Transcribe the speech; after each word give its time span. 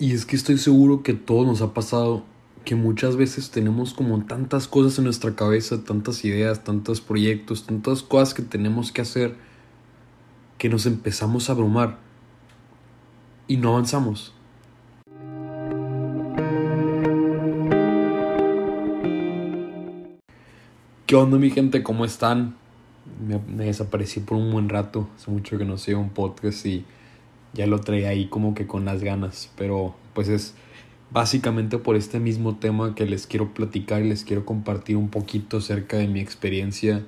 Y 0.00 0.12
es 0.12 0.24
que 0.24 0.36
estoy 0.36 0.58
seguro 0.58 1.02
que 1.02 1.12
todo 1.12 1.44
nos 1.44 1.60
ha 1.60 1.74
pasado 1.74 2.22
que 2.64 2.76
muchas 2.76 3.16
veces 3.16 3.50
tenemos 3.50 3.94
como 3.94 4.24
tantas 4.26 4.68
cosas 4.68 4.96
en 4.98 5.04
nuestra 5.04 5.34
cabeza, 5.34 5.82
tantas 5.82 6.24
ideas, 6.24 6.62
tantos 6.62 7.00
proyectos, 7.00 7.66
tantas 7.66 8.04
cosas 8.04 8.32
que 8.32 8.42
tenemos 8.42 8.92
que 8.92 9.02
hacer, 9.02 9.34
que 10.56 10.68
nos 10.68 10.86
empezamos 10.86 11.48
a 11.48 11.52
abrumar 11.52 11.98
y 13.48 13.56
no 13.56 13.70
avanzamos. 13.70 14.32
¿Qué 21.06 21.16
onda 21.16 21.38
mi 21.38 21.50
gente? 21.50 21.82
¿Cómo 21.82 22.04
están? 22.04 22.54
Me, 23.26 23.64
desaparecí 23.64 24.20
por 24.20 24.36
un 24.36 24.52
buen 24.52 24.68
rato, 24.68 25.08
hace 25.16 25.28
mucho 25.32 25.58
que 25.58 25.64
no 25.64 25.76
sé 25.76 25.96
un 25.96 26.10
podcast 26.10 26.66
y 26.66 26.84
ya 27.52 27.66
lo 27.66 27.80
traía 27.80 28.10
ahí 28.10 28.26
como 28.26 28.54
que 28.54 28.66
con 28.66 28.84
las 28.84 29.02
ganas, 29.02 29.50
pero 29.56 29.94
pues 30.14 30.28
es 30.28 30.54
básicamente 31.10 31.78
por 31.78 31.96
este 31.96 32.20
mismo 32.20 32.56
tema 32.56 32.94
que 32.94 33.06
les 33.06 33.26
quiero 33.26 33.54
platicar 33.54 34.02
y 34.02 34.08
les 34.08 34.24
quiero 34.24 34.44
compartir 34.44 34.96
un 34.96 35.08
poquito 35.08 35.58
acerca 35.58 35.96
de 35.96 36.08
mi 36.08 36.20
experiencia, 36.20 37.04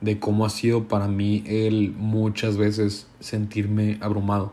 de 0.00 0.18
cómo 0.18 0.44
ha 0.44 0.50
sido 0.50 0.88
para 0.88 1.08
mí 1.08 1.44
el 1.46 1.92
muchas 1.92 2.56
veces 2.56 3.06
sentirme 3.20 3.98
abrumado. 4.00 4.52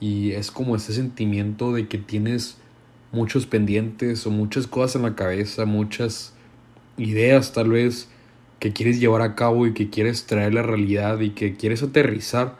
Y 0.00 0.32
es 0.32 0.50
como 0.50 0.76
ese 0.76 0.92
sentimiento 0.92 1.72
de 1.72 1.88
que 1.88 1.98
tienes 1.98 2.58
muchos 3.12 3.46
pendientes 3.46 4.26
o 4.26 4.30
muchas 4.30 4.66
cosas 4.66 4.96
en 4.96 5.02
la 5.02 5.14
cabeza, 5.14 5.64
muchas 5.64 6.34
ideas 6.98 7.52
tal 7.52 7.70
vez 7.70 8.08
que 8.58 8.72
quieres 8.72 9.00
llevar 9.00 9.22
a 9.22 9.34
cabo 9.34 9.66
y 9.66 9.74
que 9.74 9.90
quieres 9.90 10.26
traer 10.26 10.54
la 10.54 10.62
realidad 10.62 11.20
y 11.20 11.30
que 11.30 11.56
quieres 11.56 11.82
aterrizar, 11.82 12.56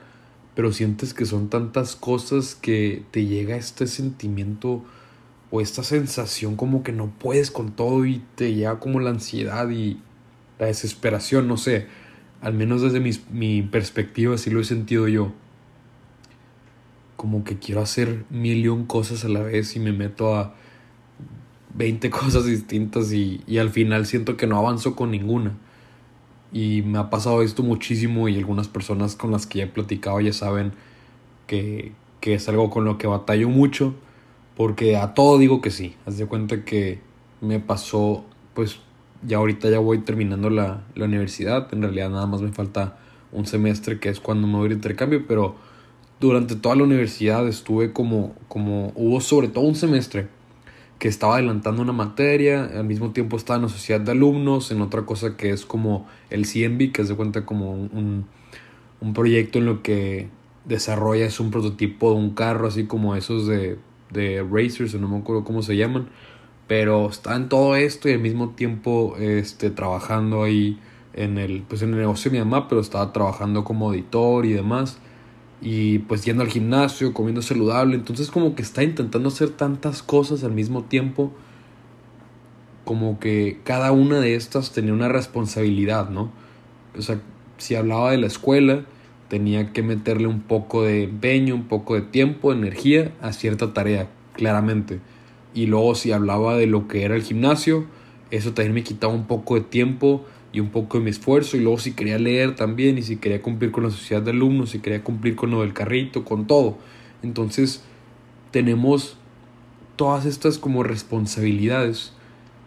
pero 0.55 0.73
sientes 0.73 1.15
que 1.15 1.27
son 1.27 1.49
tantas 1.49 1.97
cosas 1.97 2.55
que 2.55 3.03
te 3.11 3.27
llega 3.27 3.57
este 3.57 3.87
sentimiento 3.87 4.85
o 5.51 5.61
esta 5.61 5.83
sensación 5.83 6.57
como 6.57 6.83
que 6.83 6.93
no 6.93 7.13
puedes 7.19 7.51
con 7.51 7.73
todo 7.73 8.05
y 8.07 8.23
te 8.35 8.55
llega 8.55 8.79
como 8.79 9.01
la 9.01 9.11
ansiedad 9.11 9.69
y 9.71 10.01
la 10.59 10.66
desesperación, 10.66 11.49
no 11.49 11.57
sé, 11.57 11.87
al 12.41 12.55
menos 12.55 12.83
desde 12.83 13.01
mi, 13.01 13.11
mi 13.30 13.63
perspectiva 13.63 14.35
así 14.35 14.51
lo 14.51 14.61
he 14.61 14.65
sentido 14.65 15.09
yo. 15.09 15.33
Como 17.16 17.43
que 17.43 17.59
quiero 17.59 17.80
hacer 17.80 18.24
mil 18.30 18.66
y 18.66 18.87
cosas 18.87 19.24
a 19.24 19.29
la 19.29 19.41
vez 19.41 19.77
y 19.77 19.80
me 19.80 19.93
meto 19.93 20.35
a 20.37 20.55
20 21.74 22.11
cosas 22.11 22.45
distintas 22.45 23.13
y, 23.13 23.43
y 23.46 23.59
al 23.59 23.71
final 23.71 24.07
siento 24.07 24.37
que 24.37 24.46
no 24.46 24.59
avanzo 24.59 24.95
con 24.95 25.11
ninguna. 25.11 25.52
Y 26.55 26.83
me 26.83 26.99
ha 26.99 27.10
pasado 27.10 27.43
esto 27.43 27.63
muchísimo 27.63 28.29
y 28.29 28.38
algunas 28.38 28.69
personas 28.69 29.16
con 29.16 29.33
las 29.33 29.47
que 29.47 29.59
ya 29.59 29.65
he 29.65 29.66
platicado 29.66 30.21
ya 30.21 30.33
saben 30.33 30.73
que, 31.49 31.93
que 32.21 32.35
es 32.35 32.49
algo 32.49 32.71
con 32.71 32.85
lo 32.85 32.96
que 32.96 33.09
batallo 33.09 33.49
mucho 33.49 33.93
porque 34.57 34.96
a 34.96 35.15
todo 35.15 35.38
digo 35.38 35.61
que 35.61 35.71
sí. 35.71 35.96
Haz 36.07 36.16
de 36.16 36.27
cuenta 36.27 36.65
que 36.65 37.01
me 37.41 37.59
pasó, 37.59 38.24
pues 38.55 38.79
ya 39.27 39.38
ahorita 39.38 39.69
ya 39.69 39.80
voy 39.80 39.99
terminando 39.99 40.49
la, 40.49 40.85
la 40.95 41.05
universidad. 41.07 41.66
En 41.73 41.83
realidad 41.83 42.11
nada 42.11 42.27
más 42.27 42.41
me 42.41 42.52
falta 42.52 42.99
un 43.33 43.46
semestre 43.46 43.99
que 43.99 44.09
es 44.09 44.21
cuando 44.21 44.46
me 44.46 44.57
voy 44.57 44.68
de 44.68 44.77
intercambio, 44.77 45.27
pero 45.27 45.57
durante 46.21 46.55
toda 46.55 46.77
la 46.77 46.85
universidad 46.85 47.49
estuve 47.49 47.93
como, 47.93 48.35
como 48.46 48.93
hubo 48.95 49.21
sobre 49.21 49.49
todo 49.49 49.65
un 49.65 49.74
semestre 49.74 50.29
que 51.05 51.09
estaba 51.09 51.35
adelantando 51.35 51.83
una 51.83 51.93
materia, 51.93 52.65
al 52.65 52.85
mismo 52.85 53.10
tiempo 53.10 53.37
estaba 53.37 53.59
en 53.59 53.65
la 53.65 53.69
sociedad 53.69 54.01
de 54.01 54.13
alumnos, 54.13 54.71
en 54.71 54.80
otra 54.80 55.02
cosa 55.02 55.37
que 55.37 55.51
es 55.51 55.66
como 55.66 56.09
el 56.30 56.46
CMB, 56.46 56.93
que 56.93 57.02
es 57.02 57.11
de 57.11 57.15
cuenta 57.15 57.45
como 57.45 57.73
un, 57.73 58.24
un 59.02 59.13
proyecto 59.13 59.59
en 59.59 59.66
lo 59.66 59.83
que 59.83 60.29
desarrollas 60.65 61.41
un 61.41 61.51
prototipo 61.51 62.13
de 62.13 62.16
un 62.16 62.30
carro, 62.30 62.69
así 62.69 62.87
como 62.87 63.16
esos 63.16 63.46
de 63.46 63.77
de 64.15 64.47
Racers, 64.50 64.94
o 64.94 64.99
no 64.99 65.09
me 65.09 65.19
acuerdo 65.19 65.44
cómo 65.44 65.61
se 65.61 65.77
llaman, 65.77 66.09
pero 66.66 67.11
está 67.11 67.37
en 67.37 67.50
todo 67.50 67.77
esto 67.77 68.09
y 68.09 68.12
al 68.12 68.21
mismo 68.21 68.50
tiempo 68.50 69.16
este, 69.19 69.69
trabajando 69.69 70.43
ahí 70.43 70.81
en 71.12 71.37
el, 71.37 71.62
pues 71.69 71.83
en 71.83 71.93
el 71.93 72.01
negocio 72.01 72.31
de 72.31 72.39
mi 72.39 72.45
mamá, 72.45 72.69
pero 72.69 72.81
estaba 72.81 73.12
trabajando 73.12 73.65
como 73.65 73.93
editor 73.93 74.47
y 74.47 74.55
demás. 74.55 74.99
Y 75.65 76.01
pues 76.01 76.27
yendo 76.27 76.43
al 76.43 76.51
gimnasio, 76.51 77.15
comiendo 77.15 77.41
saludable. 77.41 77.97
Entonces 77.97 78.31
como 78.31 78.55
que 78.55 78.61
está 78.61 78.83
intentando 78.83 79.29
hacer 79.31 79.49
tantas 79.49 80.03
cosas 80.03 80.45
al 80.45 80.53
mismo 80.53 80.85
tiempo. 80.85 81.33
Como 82.85 83.19
que 83.19 83.59
cada 83.65 83.91
una 83.91 84.21
de 84.21 84.35
estas 84.35 84.73
tenía 84.73 84.93
una 84.93 85.09
responsabilidad, 85.09 86.11
¿no? 86.11 86.31
O 86.97 87.01
sea, 87.01 87.19
si 87.57 87.77
hablaba 87.77 88.11
de 88.11 88.19
la 88.19 88.27
escuela, 88.27 88.85
tenía 89.29 89.73
que 89.73 89.83
meterle 89.83 90.27
un 90.27 90.43
poco 90.43 90.83
de 90.83 91.05
empeño, 91.05 91.55
un 91.55 91.65
poco 91.65 91.95
de 91.95 92.03
tiempo, 92.03 92.53
energía 92.53 93.13
a 93.23 93.33
cierta 93.33 93.73
tarea, 93.73 94.11
claramente. 94.35 95.01
Y 95.55 95.65
luego 95.65 95.95
si 95.95 96.13
hablaba 96.13 96.59
de 96.59 96.67
lo 96.67 96.89
que 96.89 97.05
era 97.05 97.17
el 97.17 97.23
gimnasio, 97.23 97.87
eso 98.31 98.53
también 98.53 98.75
me 98.75 98.83
quitaba 98.83 99.15
un 99.15 99.27
poco 99.27 99.55
de 99.55 99.63
tiempo 99.63 100.27
y 100.54 100.60
un 100.60 100.70
poco 100.70 100.98
de 100.98 101.04
mi 101.04 101.10
esfuerzo. 101.10 101.56
Y 101.56 101.60
luego 101.60 101.78
si 101.78 101.92
quería 101.92 102.19
leer 102.19 102.54
también, 102.54 102.97
y 102.97 103.03
si 103.03 103.16
quería 103.16 103.42
cumplir 103.42 103.72
con 103.72 103.82
la 103.82 103.91
sociedad 103.91 104.22
de 104.22 104.31
alumnos, 104.31 104.70
si 104.70 104.78
quería 104.78 105.03
cumplir 105.03 105.34
con 105.34 105.50
lo 105.50 105.60
del 105.60 105.75
carrito, 105.75 106.25
con 106.25 106.47
todo. 106.47 106.78
Entonces 107.22 107.82
tenemos 108.53 109.16
todas 109.97 110.26
estas 110.26 110.59
como 110.59 110.84
responsabilidades 110.84 112.12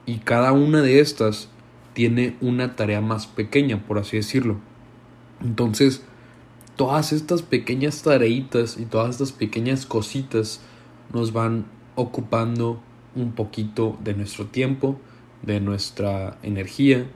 y 0.05 0.17
cada 0.17 0.51
una 0.51 0.81
de 0.81 0.99
estas 0.99 1.49
tiene 1.93 2.35
una 2.41 2.75
tarea 2.75 3.01
más 3.01 3.25
pequeña, 3.25 3.83
por 3.85 3.97
así 3.97 4.17
decirlo. 4.17 4.57
Entonces, 5.41 6.03
todas 6.75 7.13
estas 7.13 7.41
pequeñas 7.41 8.03
tareitas 8.03 8.77
y 8.77 8.85
todas 8.85 9.11
estas 9.11 9.31
pequeñas 9.31 9.85
cositas 9.85 10.61
nos 11.13 11.31
van 11.31 11.65
ocupando 11.95 12.81
un 13.15 13.31
poquito 13.31 13.97
de 14.03 14.13
nuestro 14.13 14.45
tiempo, 14.45 14.99
de 15.41 15.59
nuestra 15.59 16.37
energía, 16.43 17.07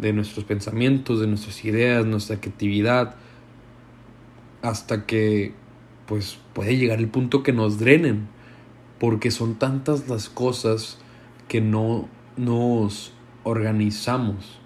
de 0.00 0.12
nuestros 0.12 0.44
pensamientos, 0.44 1.20
de 1.20 1.26
nuestras 1.26 1.64
ideas, 1.64 2.06
nuestra 2.06 2.40
creatividad, 2.40 3.16
hasta 4.62 5.06
que 5.06 5.52
pues 6.06 6.38
puede 6.54 6.76
llegar 6.76 6.98
el 6.98 7.08
punto 7.08 7.42
que 7.42 7.52
nos 7.52 7.78
drenen, 7.78 8.28
porque 8.98 9.30
son 9.30 9.54
tantas 9.56 10.08
las 10.08 10.28
cosas 10.28 10.98
que 11.48 11.60
no 11.60 12.08
nos 12.36 13.12
organizamos. 13.44 14.58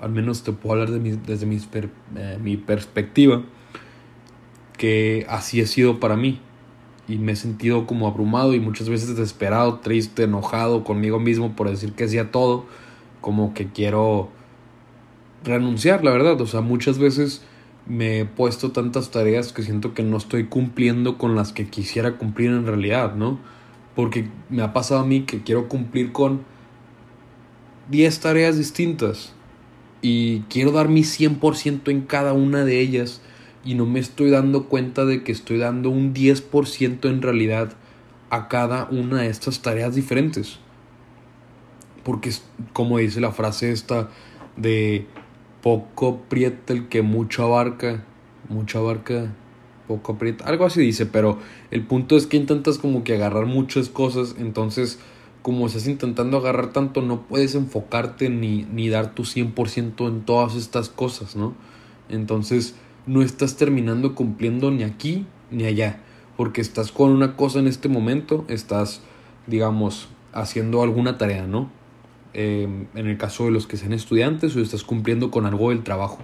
Al 0.00 0.10
menos 0.10 0.44
te 0.44 0.52
puedo 0.52 0.80
hablar 0.80 0.90
de 0.90 1.16
desde 1.16 1.46
mi, 1.46 1.56
eh, 1.56 2.38
mi 2.40 2.56
perspectiva 2.56 3.42
que 4.76 5.26
así 5.28 5.60
ha 5.60 5.66
sido 5.66 6.00
para 6.00 6.16
mí. 6.16 6.40
Y 7.08 7.16
me 7.16 7.32
he 7.32 7.36
sentido 7.36 7.86
como 7.86 8.06
abrumado 8.06 8.54
y 8.54 8.60
muchas 8.60 8.88
veces 8.88 9.08
desesperado, 9.08 9.80
triste, 9.80 10.24
enojado 10.24 10.84
conmigo 10.84 11.18
mismo 11.18 11.56
por 11.56 11.68
decir 11.68 11.94
que 11.94 12.04
hacía 12.04 12.30
todo. 12.30 12.66
Como 13.20 13.54
que 13.54 13.68
quiero 13.68 14.30
renunciar, 15.44 16.04
la 16.04 16.10
verdad. 16.10 16.40
O 16.40 16.46
sea, 16.46 16.60
muchas 16.60 16.98
veces 16.98 17.42
me 17.86 18.20
he 18.20 18.24
puesto 18.24 18.72
tantas 18.72 19.10
tareas 19.10 19.52
que 19.52 19.62
siento 19.62 19.94
que 19.94 20.02
no 20.02 20.16
estoy 20.16 20.44
cumpliendo 20.44 21.18
con 21.18 21.34
las 21.34 21.52
que 21.52 21.68
quisiera 21.68 22.18
cumplir 22.18 22.50
en 22.50 22.66
realidad, 22.66 23.14
¿no? 23.14 23.38
Porque 23.96 24.28
me 24.50 24.62
ha 24.62 24.72
pasado 24.72 25.00
a 25.00 25.06
mí 25.06 25.22
que 25.22 25.42
quiero 25.42 25.68
cumplir 25.68 26.12
con 26.12 26.42
10 27.90 28.20
tareas 28.20 28.58
distintas 28.58 29.32
y 30.02 30.40
quiero 30.42 30.72
dar 30.72 30.88
mi 30.88 31.00
100% 31.00 31.90
en 31.90 32.02
cada 32.02 32.34
una 32.34 32.64
de 32.64 32.80
ellas 32.80 33.22
y 33.64 33.74
no 33.74 33.86
me 33.86 33.98
estoy 33.98 34.30
dando 34.30 34.66
cuenta 34.66 35.04
de 35.04 35.24
que 35.24 35.32
estoy 35.32 35.58
dando 35.58 35.90
un 35.90 36.14
10% 36.14 37.08
en 37.08 37.22
realidad 37.22 37.72
a 38.30 38.48
cada 38.48 38.86
una 38.90 39.22
de 39.22 39.28
estas 39.28 39.62
tareas 39.62 39.94
diferentes. 39.94 40.58
Porque 42.04 42.30
como 42.72 42.98
dice 42.98 43.20
la 43.20 43.32
frase 43.32 43.72
esta 43.72 44.10
de 44.56 45.06
poco 45.62 46.20
aprieta 46.24 46.72
el 46.72 46.88
que 46.88 47.02
mucho 47.02 47.44
abarca, 47.44 48.04
mucho 48.48 48.78
abarca, 48.78 49.34
poco 49.86 50.12
aprieta, 50.12 50.44
algo 50.44 50.66
así 50.66 50.80
dice, 50.80 51.06
pero 51.06 51.38
el 51.70 51.82
punto 51.82 52.16
es 52.16 52.26
que 52.26 52.36
intentas 52.36 52.78
como 52.78 53.04
que 53.04 53.14
agarrar 53.14 53.46
muchas 53.46 53.88
cosas, 53.88 54.36
entonces 54.38 54.98
como 55.42 55.66
estás 55.66 55.86
intentando 55.86 56.36
agarrar 56.36 56.72
tanto 56.72 57.00
no 57.00 57.22
puedes 57.22 57.54
enfocarte 57.54 58.28
ni, 58.28 58.64
ni 58.64 58.88
dar 58.88 59.14
tu 59.14 59.22
100% 59.22 60.08
en 60.08 60.20
todas 60.22 60.54
estas 60.54 60.88
cosas, 60.88 61.36
¿no? 61.36 61.54
Entonces 62.08 62.74
no 63.06 63.22
estás 63.22 63.56
terminando 63.56 64.14
cumpliendo 64.14 64.70
ni 64.70 64.82
aquí 64.82 65.26
ni 65.50 65.64
allá, 65.64 66.00
porque 66.36 66.60
estás 66.60 66.92
con 66.92 67.10
una 67.10 67.36
cosa 67.36 67.58
en 67.58 67.66
este 67.66 67.88
momento, 67.88 68.44
estás, 68.48 69.00
digamos, 69.46 70.08
haciendo 70.32 70.82
alguna 70.82 71.16
tarea, 71.18 71.46
¿no? 71.46 71.70
Em, 72.34 72.86
en 72.94 73.06
el 73.06 73.16
caso 73.16 73.46
de 73.46 73.50
los 73.50 73.66
que 73.66 73.76
sean 73.76 73.92
estudiantes 73.92 74.54
o 74.54 74.60
estás 74.60 74.84
cumpliendo 74.84 75.30
con 75.30 75.46
algo 75.46 75.70
del 75.70 75.82
trabajo, 75.82 76.18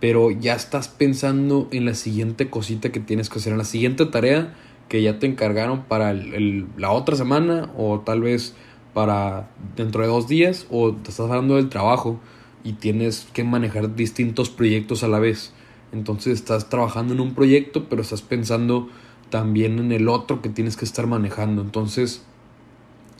pero 0.00 0.30
ya 0.30 0.54
estás 0.54 0.88
pensando 0.88 1.68
en 1.70 1.84
la 1.84 1.94
siguiente 1.94 2.50
cosita 2.50 2.90
que 2.90 3.00
tienes 3.00 3.30
que 3.30 3.38
hacer, 3.38 3.52
en 3.52 3.58
la 3.58 3.64
siguiente 3.64 4.06
tarea 4.06 4.54
que 4.88 5.02
ya 5.02 5.20
te 5.20 5.26
encargaron 5.26 5.84
para 5.84 6.12
la 6.12 6.90
otra 6.90 7.14
semana 7.14 7.70
o 7.76 8.00
tal 8.00 8.22
vez 8.22 8.54
para 8.92 9.48
dentro 9.76 10.02
de 10.02 10.08
dos 10.08 10.26
días 10.26 10.66
o 10.68 10.92
te 10.92 11.10
estás 11.10 11.30
hablando 11.30 11.56
del 11.56 11.68
trabajo 11.68 12.18
y 12.64 12.72
tienes 12.72 13.28
que 13.32 13.44
manejar 13.44 13.94
distintos 13.94 14.50
proyectos 14.50 15.04
a 15.04 15.08
la 15.08 15.20
vez. 15.20 15.52
Entonces 15.92 16.34
estás 16.34 16.68
trabajando 16.68 17.14
en 17.14 17.20
un 17.20 17.34
proyecto, 17.34 17.88
pero 17.88 18.02
estás 18.02 18.22
pensando 18.22 18.88
también 19.30 19.78
en 19.78 19.92
el 19.92 20.08
otro 20.08 20.42
que 20.42 20.48
tienes 20.48 20.76
que 20.76 20.84
estar 20.84 21.06
manejando. 21.06 21.62
Entonces, 21.62 22.24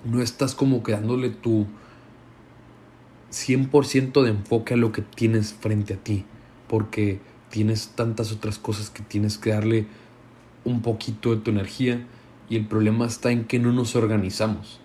no 0.05 0.21
estás 0.21 0.55
como 0.55 0.83
quedándole 0.83 1.31
tu 1.31 1.67
100% 3.31 4.23
de 4.23 4.31
enfoque 4.31 4.75
a 4.75 4.77
lo 4.77 4.93
que 4.93 5.03
tienes 5.03 5.53
frente 5.55 5.95
a 5.95 5.97
ti, 5.97 6.25
porque 6.69 7.21
tienes 7.51 7.89
tantas 7.95 8.33
otras 8.33 8.59
cosas 8.59 8.91
que 8.91 9.03
tienes 9.03 9.39
que 9.39 9.51
darle 9.51 9.87
un 10.65 10.83
poquito 10.83 11.35
de 11.35 11.41
tu 11.41 11.51
energía 11.51 12.07
y 12.49 12.57
el 12.57 12.67
problema 12.67 13.07
está 13.07 13.31
en 13.31 13.45
que 13.45 13.59
no 13.59 13.73
nos 13.73 13.97
organizamos 13.97 14.81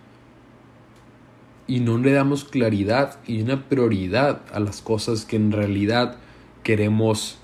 y 1.66 1.80
no 1.80 1.98
le 1.98 2.12
damos 2.12 2.44
claridad 2.44 3.18
y 3.26 3.42
una 3.42 3.68
prioridad 3.68 4.42
a 4.52 4.60
las 4.60 4.80
cosas 4.80 5.24
que 5.24 5.36
en 5.36 5.52
realidad 5.52 6.16
queremos 6.62 7.38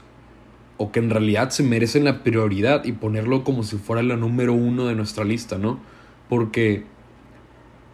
o 0.77 0.93
que 0.93 1.01
en 1.01 1.11
realidad 1.11 1.51
se 1.51 1.63
merecen 1.63 2.05
la 2.05 2.23
prioridad 2.23 2.85
y 2.85 2.93
ponerlo 2.93 3.45
como 3.45 3.63
si 3.63 3.77
fuera 3.77 4.03
la 4.03 4.17
número 4.17 4.55
uno 4.55 4.87
de 4.87 4.95
nuestra 4.95 5.25
lista, 5.25 5.59
¿no? 5.59 5.81
Porque 6.29 6.85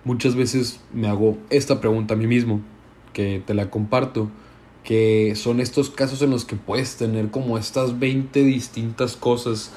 muchas 0.05 0.37
veces 0.37 0.81
me 0.93 1.09
hago 1.09 1.39
esta 1.51 1.81
pregunta 1.81 2.15
a 2.15 2.17
mí 2.17 2.27
mismo, 2.27 2.61
que 3.13 3.43
te 3.45 3.55
la 3.55 3.71
comparto, 3.71 4.31
que 4.85 5.35
son 5.37 5.61
estos 5.61 5.91
casos 5.91 6.23
en 6.23 6.31
los 6.31 6.45
que 6.45 6.57
puedes 6.57 6.97
tener 6.97 7.31
como 7.31 7.59
estas 7.59 7.99
20 7.99 8.43
distintas 8.45 9.17
cosas 9.17 9.73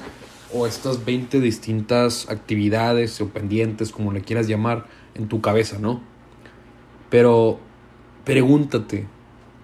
o 0.54 0.66
estas 0.66 1.04
20 1.04 1.40
distintas 1.40 2.28
actividades 2.28 3.20
o 3.20 3.28
pendientes, 3.28 3.90
como 3.90 4.12
le 4.12 4.22
quieras 4.22 4.48
llamar, 4.48 4.86
en 5.14 5.28
tu 5.28 5.40
cabeza, 5.40 5.78
¿no? 5.78 6.00
Pero 7.10 7.58
pregúntate, 8.24 9.06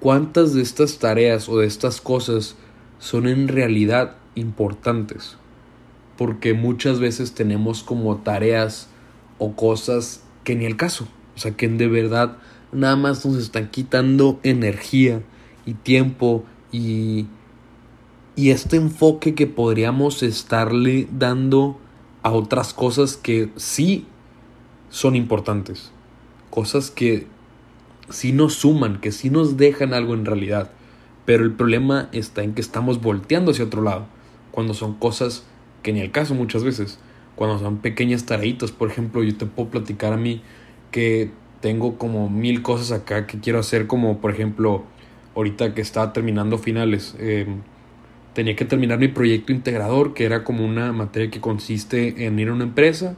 ¿cuántas 0.01 0.55
de 0.55 0.63
estas 0.63 0.99
tareas 0.99 1.49
o 1.49 1.59
de 1.59 1.67
estas 1.67 2.01
cosas 2.01 2.57
son 2.99 3.27
en 3.27 3.49
realidad 3.49 4.17
importantes? 4.35 5.37
Porque 6.17 6.53
muchas 6.53 7.01
veces 7.01 7.33
tenemos 7.33 7.83
como 7.83 8.19
tareas 8.19 8.89
o 9.39 9.55
cosas 9.55 10.23
que 10.45 10.57
ni 10.57 10.67
el 10.67 10.77
caso, 10.77 11.09
o 11.37 11.39
sea, 11.39 11.53
que 11.53 11.69
de 11.69 11.87
verdad 11.87 12.39
nada 12.73 12.97
más 12.97 13.25
nos 13.25 13.37
están 13.37 13.71
quitando 13.71 14.41
energía 14.43 15.23
y 15.67 15.75
tiempo 15.75 16.45
y 16.73 17.27
y 18.39 18.51
este 18.51 18.77
enfoque 18.77 19.35
que 19.35 19.49
podríamos 19.49 20.23
estarle 20.23 21.09
dando 21.11 21.77
a 22.23 22.31
otras 22.31 22.73
cosas 22.73 23.17
que 23.17 23.51
sí 23.57 24.07
son 24.91 25.17
importantes, 25.17 25.91
cosas 26.49 26.93
que 26.93 27.27
sí 28.11 28.31
nos 28.31 28.55
suman, 28.55 29.01
que 29.01 29.11
sí 29.11 29.29
nos 29.29 29.57
dejan 29.57 29.93
algo 29.93 30.15
en 30.15 30.25
realidad, 30.25 30.71
pero 31.25 31.43
el 31.43 31.51
problema 31.51 32.11
está 32.13 32.45
en 32.45 32.55
que 32.55 32.61
estamos 32.61 33.01
volteando 33.01 33.51
hacia 33.51 33.65
otro 33.65 33.83
lado, 33.83 34.07
cuando 34.53 34.73
son 34.73 34.95
cosas 34.95 35.43
que 35.83 35.93
ni 35.93 35.99
el 35.99 36.13
caso 36.13 36.37
muchas 36.37 36.63
veces, 36.63 37.01
cuando 37.35 37.59
son 37.59 37.79
pequeñas 37.79 38.25
tareitas, 38.25 38.71
por 38.71 38.89
ejemplo, 38.89 39.25
yo 39.25 39.37
te 39.37 39.47
puedo 39.47 39.71
platicar 39.71 40.13
a 40.13 40.17
mí 40.17 40.43
que 40.93 41.33
tengo 41.61 41.99
como 41.99 42.29
mil 42.29 42.63
cosas 42.63 42.93
acá 42.93 43.27
que 43.27 43.41
quiero 43.41 43.59
hacer, 43.59 43.87
como 43.87 44.19
por 44.19 44.31
ejemplo, 44.31 44.85
ahorita 45.35 45.75
que 45.75 45.81
estaba 45.81 46.13
terminando 46.13 46.59
finales, 46.59 47.17
eh, 47.19 47.47
tenía 48.35 48.57
que 48.57 48.65
terminar 48.65 48.99
mi 48.99 49.09
proyecto 49.09 49.53
integrador, 49.53 50.15
que 50.15 50.25
era 50.25 50.45
como 50.45 50.65
una 50.65 50.93
materia 50.93 51.31
que 51.31 51.41
consiste 51.41 52.27
en 52.27 52.39
ir 52.39 52.49
a 52.49 52.53
una 52.53 52.65
empresa 52.65 53.17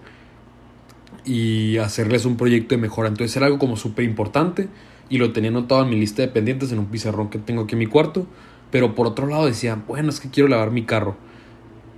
y 1.25 1.77
hacerles 1.79 2.25
un 2.25 2.37
proyecto 2.37 2.75
de 2.75 2.81
mejora. 2.81 3.09
Entonces 3.09 3.37
era 3.37 3.47
algo 3.47 3.59
como 3.59 3.77
súper 3.77 4.05
importante 4.05 4.69
y 5.09 5.19
lo 5.19 5.33
tenía 5.33 5.51
anotado 5.51 5.83
en 5.83 5.91
mi 5.91 5.97
lista 5.97 6.23
de 6.23 6.29
pendientes 6.29 6.73
en 6.73 6.79
un 6.79 6.87
pizarrón 6.87 7.29
que 7.29 7.39
tengo 7.39 7.63
aquí 7.63 7.75
en 7.75 7.81
mi 7.81 7.87
cuarto. 7.87 8.27
Pero 8.71 8.95
por 8.95 9.07
otro 9.09 9.27
lado 9.27 9.47
decía, 9.47 9.83
bueno, 9.87 10.11
es 10.11 10.21
que 10.21 10.31
quiero 10.31 10.49
lavar 10.49 10.71
mi 10.71 10.85
carro. 10.85 11.17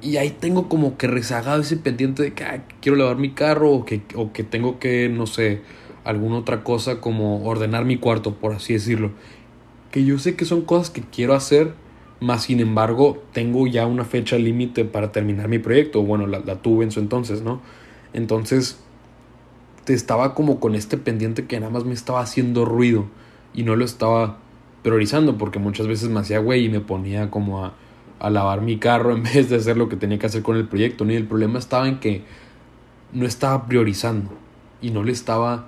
Y 0.01 0.17
ahí 0.17 0.31
tengo 0.31 0.69
como 0.69 0.97
que 0.97 1.07
rezagado 1.07 1.61
ese 1.61 1.77
pendiente 1.77 2.23
de 2.23 2.33
que 2.33 2.45
quiero 2.81 2.97
lavar 2.97 3.19
mi 3.19 3.31
carro 3.31 3.71
o 3.71 3.85
que, 3.85 4.03
o 4.17 4.33
que 4.33 4.43
tengo 4.43 4.81
que, 4.81 5.09
no 5.09 5.27
sé, 5.27 5.61
alguna 6.05 6.39
otra 6.39 6.65
cosa 6.65 7.01
como 7.01 7.45
ordenar 7.45 7.85
mi 7.85 7.97
cuarto, 7.97 8.35
por 8.35 8.53
así 8.53 8.73
decirlo. 8.73 9.11
Que 9.91 10.05
yo 10.05 10.19
sé 10.19 10.37
que 10.37 10.45
son 10.45 10.63
cosas 10.63 10.91
que 10.91 11.03
quiero 11.03 11.35
hacer, 11.35 11.75
más 12.21 12.45
sin 12.45 12.61
embargo, 12.61 13.23
tengo 13.33 13.67
ya 13.67 13.87
una 13.87 14.05
fecha 14.05 14.37
límite 14.39 14.85
para 14.85 15.13
terminar 15.13 15.49
mi 15.49 15.59
proyecto. 15.59 16.03
Bueno, 16.03 16.27
la, 16.27 16.41
tuve 16.57 16.85
en 16.85 16.91
su 16.91 17.01
entonces, 17.01 17.43
¿no? 17.43 17.61
Entonces, 18.13 18.79
te 19.85 19.95
estaba 19.95 20.35
como 20.35 20.61
con 20.61 20.75
este 20.75 20.97
pendiente 20.97 21.47
que 21.47 21.59
nada 21.59 21.73
más 21.73 21.85
me 21.85 21.95
estaba 21.95 22.21
haciendo 22.21 22.65
ruido 22.65 23.07
y 23.53 23.65
no 23.65 23.75
lo 23.75 23.85
estaba 23.85 24.39
priorizando 24.83 25.37
porque 25.37 25.59
muchas 25.59 25.87
veces 25.87 26.09
me 26.09 26.21
hacía 26.21 26.39
güey 26.39 26.67
y 26.67 26.69
me 26.69 26.81
ponía 26.81 27.31
como 27.31 27.65
a, 27.65 27.75
a, 28.21 28.31
lavar 28.31 28.61
mi 28.61 28.79
carro 28.79 29.15
en 29.15 29.23
vez 29.35 29.51
de 29.51 29.57
hacer 29.57 29.77
lo 29.77 29.89
que 29.89 29.97
tenía 29.97 30.19
que 30.19 30.27
hacer 30.27 30.43
con 30.43 30.57
el 30.57 30.69
proyecto. 30.69 31.05
¿no? 31.05 31.13
Y 31.13 31.17
el 31.17 31.27
problema 31.27 31.59
estaba 31.59 31.89
en 31.89 31.99
que 31.99 32.23
no 33.13 33.27
estaba 33.27 33.67
priorizando 33.67 34.31
y 34.81 34.91
no 34.91 35.03
le 35.03 35.13
estaba 35.13 35.67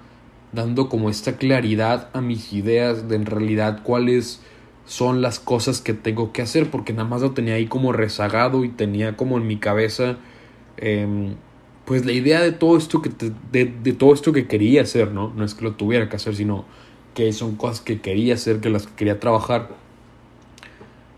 dando 0.55 0.89
como 0.89 1.11
esta 1.11 1.37
claridad 1.37 2.09
a 2.13 2.21
mis 2.21 2.53
ideas 2.53 3.09
de 3.09 3.17
en 3.17 3.27
realidad 3.27 3.81
cuál 3.83 4.09
es 4.09 4.41
son 4.87 5.23
las 5.23 5.41
cosas 5.41 5.81
que 5.81 5.95
tengo 5.95 6.33
que 6.33 6.43
hacer 6.43 6.71
porque 6.71 6.93
nada 6.93 7.09
más 7.09 7.23
lo 7.23 7.33
tenía 7.33 7.55
ahí 7.55 7.67
como 7.67 7.93
rezagado 7.93 8.65
y 8.65 8.69
tenía 8.69 9.17
como 9.17 9.39
en 9.39 9.47
mi 9.47 9.57
cabeza 9.57 10.17
em, 10.77 11.35
pues 11.85 12.05
la 12.05 12.13
idea 12.13 12.41
de 12.41 12.53
todo 12.53 12.77
esto 12.77 13.03
que 13.03 13.11
de, 13.51 13.65
de, 13.65 13.93
todo 13.93 14.13
esto 14.13 14.33
que 14.33 14.47
quería 14.47 14.83
hacer 14.83 15.11
no 15.11 15.33
no 15.35 15.45
es 15.45 15.55
que 15.55 15.65
lo 15.65 15.73
tuviera 15.73 16.09
que 16.09 16.17
hacer 16.17 16.37
sino 16.37 16.65
que 17.15 17.33
son 17.33 17.57
cosas 17.57 17.81
que 17.81 18.01
quería 18.01 18.35
hacer 18.35 18.61
que 18.61 18.69
las 18.69 18.87
quería 18.87 19.21
trabajar. 19.21 19.71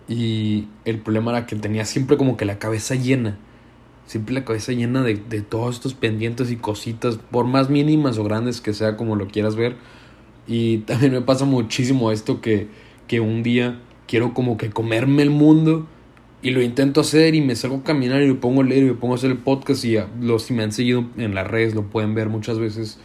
Y 0.09 0.69
el 0.85 1.01
problema 1.01 1.33
era 1.33 1.47
que 1.47 1.57
tenía 1.57 1.85
siempre 1.85 2.17
como 2.17 2.37
que 2.37 2.45
la 2.45 2.59
cabeza 2.59 2.95
llena 2.95 3.39
siempre 4.07 4.35
la 4.35 4.45
cabeza 4.45 4.73
llena 4.73 5.03
de, 5.03 5.15
de 5.15 5.43
todos 5.43 5.77
estos 5.77 5.95
pendientes 5.95 6.51
y 6.51 6.57
cositas 6.57 7.17
por 7.17 7.47
más 7.47 7.71
mínimas 7.71 8.19
o 8.19 8.25
grandes 8.25 8.61
que 8.61 8.73
sea 8.73 8.97
como 8.97 9.17
lo 9.17 9.29
quieras 9.29 9.57
ver. 9.57 9.77
Y 10.47 10.79
también 10.79 11.13
me 11.13 11.23
pasa 11.23 11.45
muchísimo 11.45 12.13
esto 12.13 12.41
que 12.41 12.69
que 13.07 13.21
un 13.21 13.43
día 13.43 13.81
quiero 14.07 14.35
como 14.35 14.57
que 14.57 14.71
comerme 14.71 15.23
el 15.23 15.31
mundo 15.31 15.87
y 16.43 16.51
lo 16.51 16.63
intento 16.63 17.01
hacer 17.01 17.35
y 17.35 17.41
me 17.41 17.57
salgo 17.57 17.79
a 17.79 17.83
caminar 17.83 18.23
y 18.23 18.29
me 18.29 18.35
pongo 18.35 18.63
a 18.63 18.65
leer 18.65 18.85
y 18.85 18.87
me 18.87 18.95
pongo 18.95 19.15
a 19.15 19.17
hacer 19.17 19.31
el 19.31 19.39
podcast 19.39 19.85
y 19.85 19.97
los 20.21 20.45
si 20.45 20.55
me 20.55 20.63
han 20.63 20.73
seguido 20.73 21.07
en 21.17 21.35
las 21.35 21.47
redes 21.47 21.75
lo 21.75 21.85
pueden 21.85 22.15
ver 22.15 22.29
muchas 22.29 22.59
veces 22.59 22.99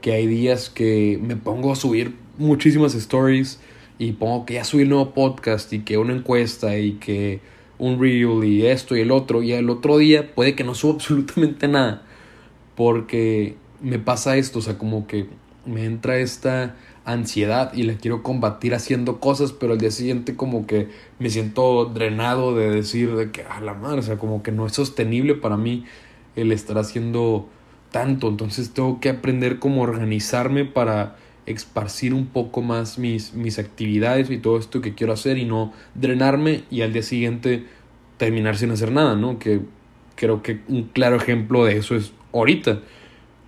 que 0.00 0.12
hay 0.12 0.26
días 0.26 0.70
que 0.70 1.18
me 1.22 1.36
pongo 1.36 1.72
a 1.72 1.76
subir 1.76 2.14
muchísimas 2.36 2.94
stories 2.94 3.60
y 3.98 4.12
pongo 4.12 4.46
que 4.46 4.54
ya 4.54 4.64
subí 4.64 4.82
el 4.82 4.90
nuevo 4.90 5.12
podcast 5.12 5.72
y 5.72 5.80
que 5.80 5.98
una 5.98 6.14
encuesta 6.14 6.78
y 6.78 6.92
que 6.92 7.40
un 7.78 8.00
reel 8.00 8.44
y 8.44 8.66
esto 8.66 8.96
y 8.96 9.00
el 9.00 9.10
otro 9.10 9.42
y 9.42 9.52
el 9.52 9.70
otro 9.70 9.98
día 9.98 10.34
puede 10.34 10.54
que 10.54 10.64
no 10.64 10.74
suba 10.74 10.94
absolutamente 10.94 11.68
nada 11.68 12.02
porque 12.78 13.56
me 13.80 13.98
pasa 13.98 14.36
esto, 14.36 14.60
o 14.60 14.62
sea, 14.62 14.78
como 14.78 15.08
que 15.08 15.26
me 15.66 15.84
entra 15.84 16.18
esta 16.18 16.76
ansiedad 17.04 17.72
y 17.74 17.82
la 17.82 17.94
quiero 17.94 18.22
combatir 18.22 18.74
haciendo 18.74 19.18
cosas, 19.18 19.50
pero 19.52 19.72
al 19.72 19.80
día 19.80 19.90
siguiente 19.90 20.36
como 20.36 20.66
que 20.66 20.88
me 21.18 21.28
siento 21.28 21.86
drenado 21.86 22.54
de 22.54 22.70
decir 22.70 23.16
de 23.16 23.32
que 23.32 23.42
a 23.42 23.60
la 23.60 23.74
madre, 23.74 23.98
o 23.98 24.02
sea, 24.02 24.16
como 24.16 24.44
que 24.44 24.52
no 24.52 24.64
es 24.64 24.74
sostenible 24.74 25.34
para 25.34 25.56
mí 25.56 25.86
el 26.36 26.52
estar 26.52 26.78
haciendo 26.78 27.48
tanto, 27.90 28.28
entonces 28.28 28.70
tengo 28.70 29.00
que 29.00 29.08
aprender 29.08 29.58
cómo 29.58 29.82
organizarme 29.82 30.64
para 30.64 31.16
esparcir 31.50 32.14
un 32.14 32.26
poco 32.26 32.62
más 32.62 32.98
mis, 32.98 33.34
mis 33.34 33.58
actividades 33.58 34.30
y 34.30 34.38
todo 34.38 34.58
esto 34.58 34.80
que 34.80 34.94
quiero 34.94 35.12
hacer 35.12 35.38
y 35.38 35.44
no 35.44 35.72
drenarme 35.94 36.64
y 36.70 36.82
al 36.82 36.92
día 36.92 37.02
siguiente 37.02 37.66
terminar 38.16 38.56
sin 38.56 38.70
hacer 38.70 38.92
nada, 38.92 39.16
¿no? 39.16 39.38
Que 39.38 39.60
creo 40.16 40.42
que 40.42 40.60
un 40.68 40.84
claro 40.84 41.16
ejemplo 41.16 41.64
de 41.64 41.76
eso 41.76 41.94
es 41.94 42.12
ahorita 42.32 42.80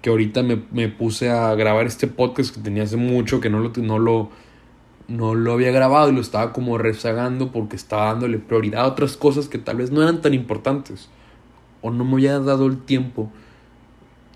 que 0.02 0.11
ahorita 0.11 0.42
me, 0.42 0.62
me, 0.71 0.88
puse 0.88 1.28
a 1.28 1.54
grabar 1.54 1.87
este 1.87 2.07
podcast 2.07 2.54
que 2.54 2.62
tenía 2.62 2.85
hace 2.85 2.97
mucho 2.97 3.40
que 3.40 3.50
no 3.50 3.61
lo, 3.61 3.73
no 3.76 3.99
lo, 3.99 4.30
no 5.09 5.35
lo 5.35 5.52
había 5.52 5.73
grabado 5.73 6.09
y 6.09 6.14
lo 6.14 6.21
estaba 6.21 6.52
como 6.52 6.78
rezagando 6.78 7.52
porque 7.52 7.76
estaba 7.76 8.07
dándole 8.07 8.38
prioridad 8.38 8.85
a 8.85 8.87
otras 8.87 9.16
cosas 9.16 9.49
que 9.49 9.59
tal 9.59 9.76
vez 9.76 9.90
no 9.90 10.02
eran 10.02 10.23
tan 10.23 10.33
importantes 10.33 11.11
o 11.83 11.90
no 11.90 12.04
me 12.04 12.14
había 12.14 12.38
dado 12.38 12.66
el 12.66 12.78
tiempo 12.78 13.30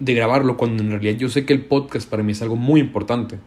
de 0.01 0.15
grabarlo 0.15 0.57
cuando 0.57 0.83
en 0.83 0.91
realidad 0.91 1.17
yo 1.17 1.29
sé 1.29 1.47
que 1.47 1.53
el 1.53 1.65
podcast 1.65 2.11
para 2.11 2.23
mí 2.23 2.33
es 2.33 2.43
algo 2.43 2.57
muy 2.57 2.81
importante 2.81 3.39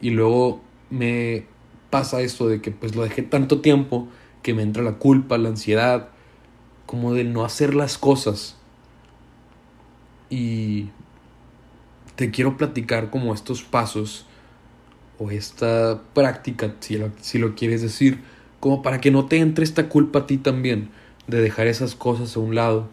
y 0.00 0.10
luego 0.10 0.60
me 0.90 1.46
pasa 1.90 2.20
esto 2.20 2.48
de 2.48 2.60
que 2.60 2.70
pues 2.70 2.94
lo 2.94 3.02
dejé 3.02 3.22
tanto 3.22 3.60
tiempo 3.60 4.08
que 4.42 4.54
me 4.54 4.62
entra 4.62 4.82
la 4.82 4.94
culpa, 4.94 5.38
la 5.38 5.48
ansiedad 5.48 6.08
como 6.86 7.14
de 7.14 7.24
no 7.24 7.44
hacer 7.44 7.74
las 7.74 7.98
cosas. 7.98 8.56
Y 10.30 10.90
te 12.16 12.30
quiero 12.30 12.56
platicar 12.56 13.10
como 13.10 13.34
estos 13.34 13.62
pasos 13.62 14.26
o 15.18 15.30
esta 15.30 16.02
práctica, 16.12 16.74
si 16.80 16.98
lo, 16.98 17.10
si 17.20 17.38
lo 17.38 17.54
quieres 17.54 17.82
decir, 17.82 18.22
como 18.60 18.82
para 18.82 19.00
que 19.00 19.10
no 19.10 19.26
te 19.26 19.38
entre 19.38 19.64
esta 19.64 19.88
culpa 19.88 20.20
a 20.20 20.26
ti 20.26 20.38
también 20.38 20.90
de 21.26 21.40
dejar 21.40 21.66
esas 21.66 21.94
cosas 21.94 22.36
a 22.36 22.40
un 22.40 22.54
lado, 22.54 22.88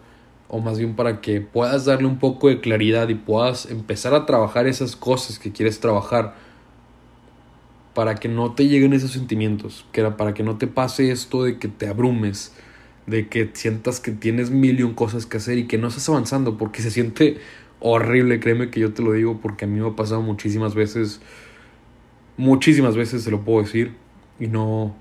o 0.48 0.60
más 0.60 0.78
bien 0.78 0.94
para 0.94 1.20
que 1.20 1.40
puedas 1.40 1.84
darle 1.84 2.06
un 2.06 2.18
poco 2.18 2.48
de 2.48 2.60
claridad 2.60 3.08
y 3.08 3.14
puedas 3.14 3.66
empezar 3.66 4.14
a 4.14 4.26
trabajar 4.26 4.66
esas 4.66 4.96
cosas 4.96 5.38
que 5.38 5.52
quieres 5.52 5.80
trabajar, 5.80 6.34
para 7.94 8.14
que 8.14 8.28
no 8.28 8.52
te 8.52 8.68
lleguen 8.68 8.92
esos 8.92 9.12
sentimientos, 9.12 9.86
que 9.92 10.00
era 10.00 10.16
para 10.16 10.34
que 10.34 10.42
no 10.42 10.56
te 10.56 10.66
pase 10.66 11.10
esto 11.10 11.44
de 11.44 11.58
que 11.58 11.68
te 11.68 11.88
abrumes, 11.88 12.54
de 13.06 13.28
que 13.28 13.50
sientas 13.52 14.00
que 14.00 14.12
tienes 14.12 14.50
mil 14.50 14.94
cosas 14.94 15.26
que 15.26 15.36
hacer 15.36 15.58
y 15.58 15.66
que 15.66 15.78
no 15.78 15.88
estás 15.88 16.08
avanzando 16.08 16.56
porque 16.56 16.82
se 16.82 16.90
siente 16.90 17.38
horrible, 17.80 18.40
créeme 18.40 18.70
que 18.70 18.80
yo 18.80 18.92
te 18.92 19.02
lo 19.02 19.12
digo 19.12 19.40
porque 19.42 19.64
a 19.64 19.68
mí 19.68 19.80
me 19.80 19.88
ha 19.88 19.96
pasado 19.96 20.22
muchísimas 20.22 20.74
veces, 20.74 21.20
muchísimas 22.36 22.96
veces 22.96 23.22
se 23.24 23.30
lo 23.30 23.40
puedo 23.40 23.62
decir 23.62 23.92
y 24.38 24.46
no, 24.46 24.94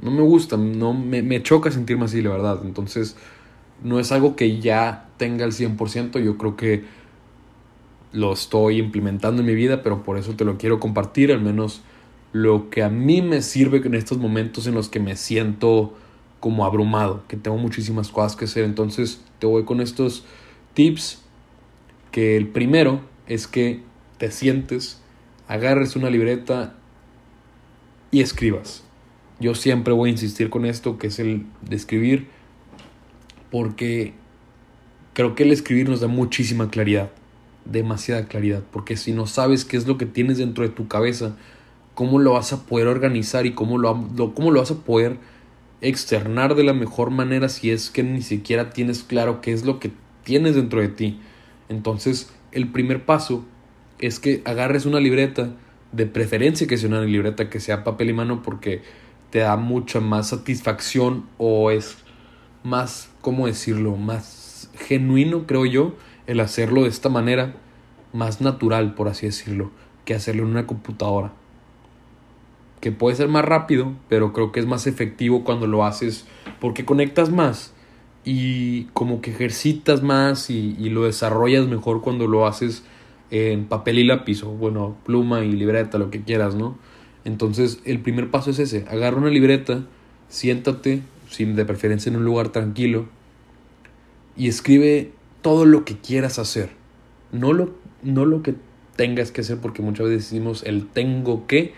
no 0.00 0.10
me 0.10 0.22
gusta, 0.22 0.56
no 0.56 0.92
me, 0.92 1.22
me 1.22 1.42
choca 1.42 1.70
sentirme 1.70 2.04
así, 2.04 2.20
la 2.20 2.30
verdad. 2.30 2.60
Entonces, 2.64 3.16
no 3.82 4.00
es 4.00 4.12
algo 4.12 4.36
que 4.36 4.60
ya 4.60 5.08
tenga 5.16 5.44
el 5.44 5.52
100%, 5.52 6.22
yo 6.22 6.36
creo 6.36 6.56
que 6.56 6.84
lo 8.12 8.32
estoy 8.32 8.78
implementando 8.78 9.42
en 9.42 9.46
mi 9.46 9.54
vida, 9.54 9.82
pero 9.82 10.02
por 10.02 10.18
eso 10.18 10.34
te 10.34 10.44
lo 10.44 10.58
quiero 10.58 10.80
compartir, 10.80 11.32
al 11.32 11.40
menos 11.40 11.82
lo 12.32 12.70
que 12.70 12.82
a 12.82 12.88
mí 12.88 13.22
me 13.22 13.42
sirve 13.42 13.78
en 13.78 13.94
estos 13.94 14.18
momentos 14.18 14.66
en 14.66 14.74
los 14.74 14.88
que 14.88 15.00
me 15.00 15.16
siento 15.16 15.94
como 16.40 16.64
abrumado, 16.64 17.24
que 17.28 17.36
tengo 17.36 17.56
muchísimas 17.56 18.08
cosas 18.08 18.36
que 18.36 18.44
hacer. 18.44 18.64
Entonces 18.64 19.20
te 19.38 19.46
voy 19.46 19.64
con 19.64 19.80
estos 19.80 20.24
tips, 20.74 21.22
que 22.12 22.36
el 22.36 22.48
primero 22.48 23.00
es 23.26 23.46
que 23.46 23.82
te 24.18 24.30
sientes, 24.30 25.00
agarres 25.46 25.96
una 25.96 26.10
libreta 26.10 26.74
y 28.10 28.20
escribas. 28.20 28.84
Yo 29.40 29.54
siempre 29.54 29.92
voy 29.92 30.10
a 30.10 30.12
insistir 30.12 30.50
con 30.50 30.64
esto, 30.64 30.98
que 30.98 31.08
es 31.08 31.18
el 31.18 31.46
de 31.62 31.76
escribir, 31.76 32.28
porque 33.50 34.14
creo 35.14 35.34
que 35.34 35.44
el 35.44 35.52
escribir 35.52 35.88
nos 35.88 36.00
da 36.00 36.08
muchísima 36.08 36.70
claridad, 36.70 37.10
demasiada 37.64 38.26
claridad, 38.26 38.62
porque 38.72 38.96
si 38.96 39.12
no 39.12 39.26
sabes 39.26 39.64
qué 39.64 39.76
es 39.76 39.86
lo 39.86 39.98
que 39.98 40.06
tienes 40.06 40.38
dentro 40.38 40.64
de 40.64 40.70
tu 40.70 40.88
cabeza, 40.88 41.36
cómo 41.98 42.20
lo 42.20 42.34
vas 42.34 42.52
a 42.52 42.64
poder 42.64 42.86
organizar 42.86 43.44
y 43.44 43.54
cómo 43.54 43.76
lo, 43.76 44.08
cómo 44.32 44.52
lo 44.52 44.60
vas 44.60 44.70
a 44.70 44.84
poder 44.84 45.16
externar 45.80 46.54
de 46.54 46.62
la 46.62 46.72
mejor 46.72 47.10
manera 47.10 47.48
si 47.48 47.72
es 47.72 47.90
que 47.90 48.04
ni 48.04 48.22
siquiera 48.22 48.70
tienes 48.70 49.02
claro 49.02 49.40
qué 49.40 49.52
es 49.52 49.64
lo 49.64 49.80
que 49.80 49.90
tienes 50.22 50.54
dentro 50.54 50.80
de 50.80 50.86
ti. 50.86 51.18
Entonces, 51.68 52.32
el 52.52 52.68
primer 52.70 53.04
paso 53.04 53.44
es 53.98 54.20
que 54.20 54.42
agarres 54.44 54.86
una 54.86 55.00
libreta, 55.00 55.56
de 55.90 56.06
preferencia 56.06 56.68
que 56.68 56.76
sea 56.76 56.88
una 56.88 57.00
libreta 57.00 57.50
que 57.50 57.58
sea 57.58 57.82
papel 57.82 58.10
y 58.10 58.12
mano 58.12 58.44
porque 58.44 58.82
te 59.30 59.40
da 59.40 59.56
mucha 59.56 59.98
más 59.98 60.28
satisfacción 60.28 61.26
o 61.36 61.72
es 61.72 61.96
más, 62.62 63.10
¿cómo 63.22 63.48
decirlo?, 63.48 63.96
más 63.96 64.70
genuino, 64.86 65.48
creo 65.48 65.66
yo, 65.66 65.96
el 66.28 66.38
hacerlo 66.38 66.84
de 66.84 66.90
esta 66.90 67.08
manera, 67.08 67.56
más 68.12 68.40
natural, 68.40 68.94
por 68.94 69.08
así 69.08 69.26
decirlo, 69.26 69.72
que 70.04 70.14
hacerlo 70.14 70.44
en 70.44 70.50
una 70.50 70.68
computadora 70.68 71.32
que 72.80 72.92
puede 72.92 73.16
ser 73.16 73.28
más 73.28 73.44
rápido, 73.44 73.92
pero 74.08 74.32
creo 74.32 74.52
que 74.52 74.60
es 74.60 74.66
más 74.66 74.86
efectivo 74.86 75.44
cuando 75.44 75.66
lo 75.66 75.84
haces 75.84 76.26
porque 76.60 76.84
conectas 76.84 77.30
más 77.30 77.72
y 78.24 78.84
como 78.92 79.20
que 79.20 79.30
ejercitas 79.30 80.02
más 80.02 80.50
y, 80.50 80.74
lo 80.90 81.04
desarrollas 81.04 81.66
mejor 81.66 82.02
cuando 82.02 82.26
lo 82.26 82.46
haces 82.46 82.84
en 83.30 83.66
papel 83.66 83.98
y 83.98 84.04
lápiz 84.04 84.42
o 84.42 84.50
bueno, 84.50 84.96
pluma 85.04 85.44
y 85.44 85.52
libreta, 85.52 85.98
lo 85.98 86.10
que 86.10 86.22
quieras, 86.22 86.54
¿no? 86.54 86.78
Entonces 87.24 87.80
el 87.84 88.00
primer 88.00 88.30
paso 88.30 88.50
es 88.50 88.58
ese, 88.58 88.84
agarra 88.88 89.18
una 89.18 89.30
libreta, 89.30 89.84
siéntate, 90.28 91.02
sin 91.28 91.56
de 91.56 91.64
preferencia 91.64 92.10
en 92.10 92.16
un 92.16 92.24
lugar 92.24 92.50
tranquilo, 92.50 93.08
y 94.36 94.48
escribe 94.48 95.12
todo 95.42 95.64
lo 95.64 95.84
que 95.84 95.96
quieras 95.96 96.38
hacer, 96.38 96.70
no 97.32 97.52
lo, 97.52 97.74
no 98.02 98.24
lo 98.24 98.42
que 98.42 98.54
tengas 98.96 99.30
que 99.30 99.42
hacer 99.42 99.58
porque 99.58 99.80
muchas 99.80 100.06
veces 100.06 100.30
decimos 100.30 100.62
el 100.64 100.86
tengo 100.86 101.46
que, 101.46 101.72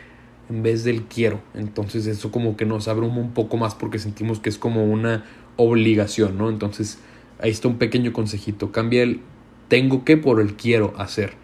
en 0.50 0.62
vez 0.62 0.84
del 0.84 1.04
quiero. 1.04 1.40
Entonces 1.54 2.06
eso 2.06 2.30
como 2.30 2.56
que 2.56 2.66
nos 2.66 2.88
abre 2.88 3.06
un 3.06 3.30
poco 3.30 3.56
más 3.56 3.74
porque 3.74 3.98
sentimos 3.98 4.40
que 4.40 4.50
es 4.50 4.58
como 4.58 4.84
una 4.84 5.24
obligación, 5.56 6.36
¿no? 6.36 6.50
Entonces 6.50 6.98
ahí 7.40 7.50
está 7.50 7.68
un 7.68 7.78
pequeño 7.78 8.12
consejito. 8.12 8.72
Cambia 8.72 9.02
el 9.02 9.20
tengo 9.68 10.04
que 10.04 10.16
por 10.16 10.40
el 10.40 10.56
quiero 10.56 10.92
hacer. 10.98 11.34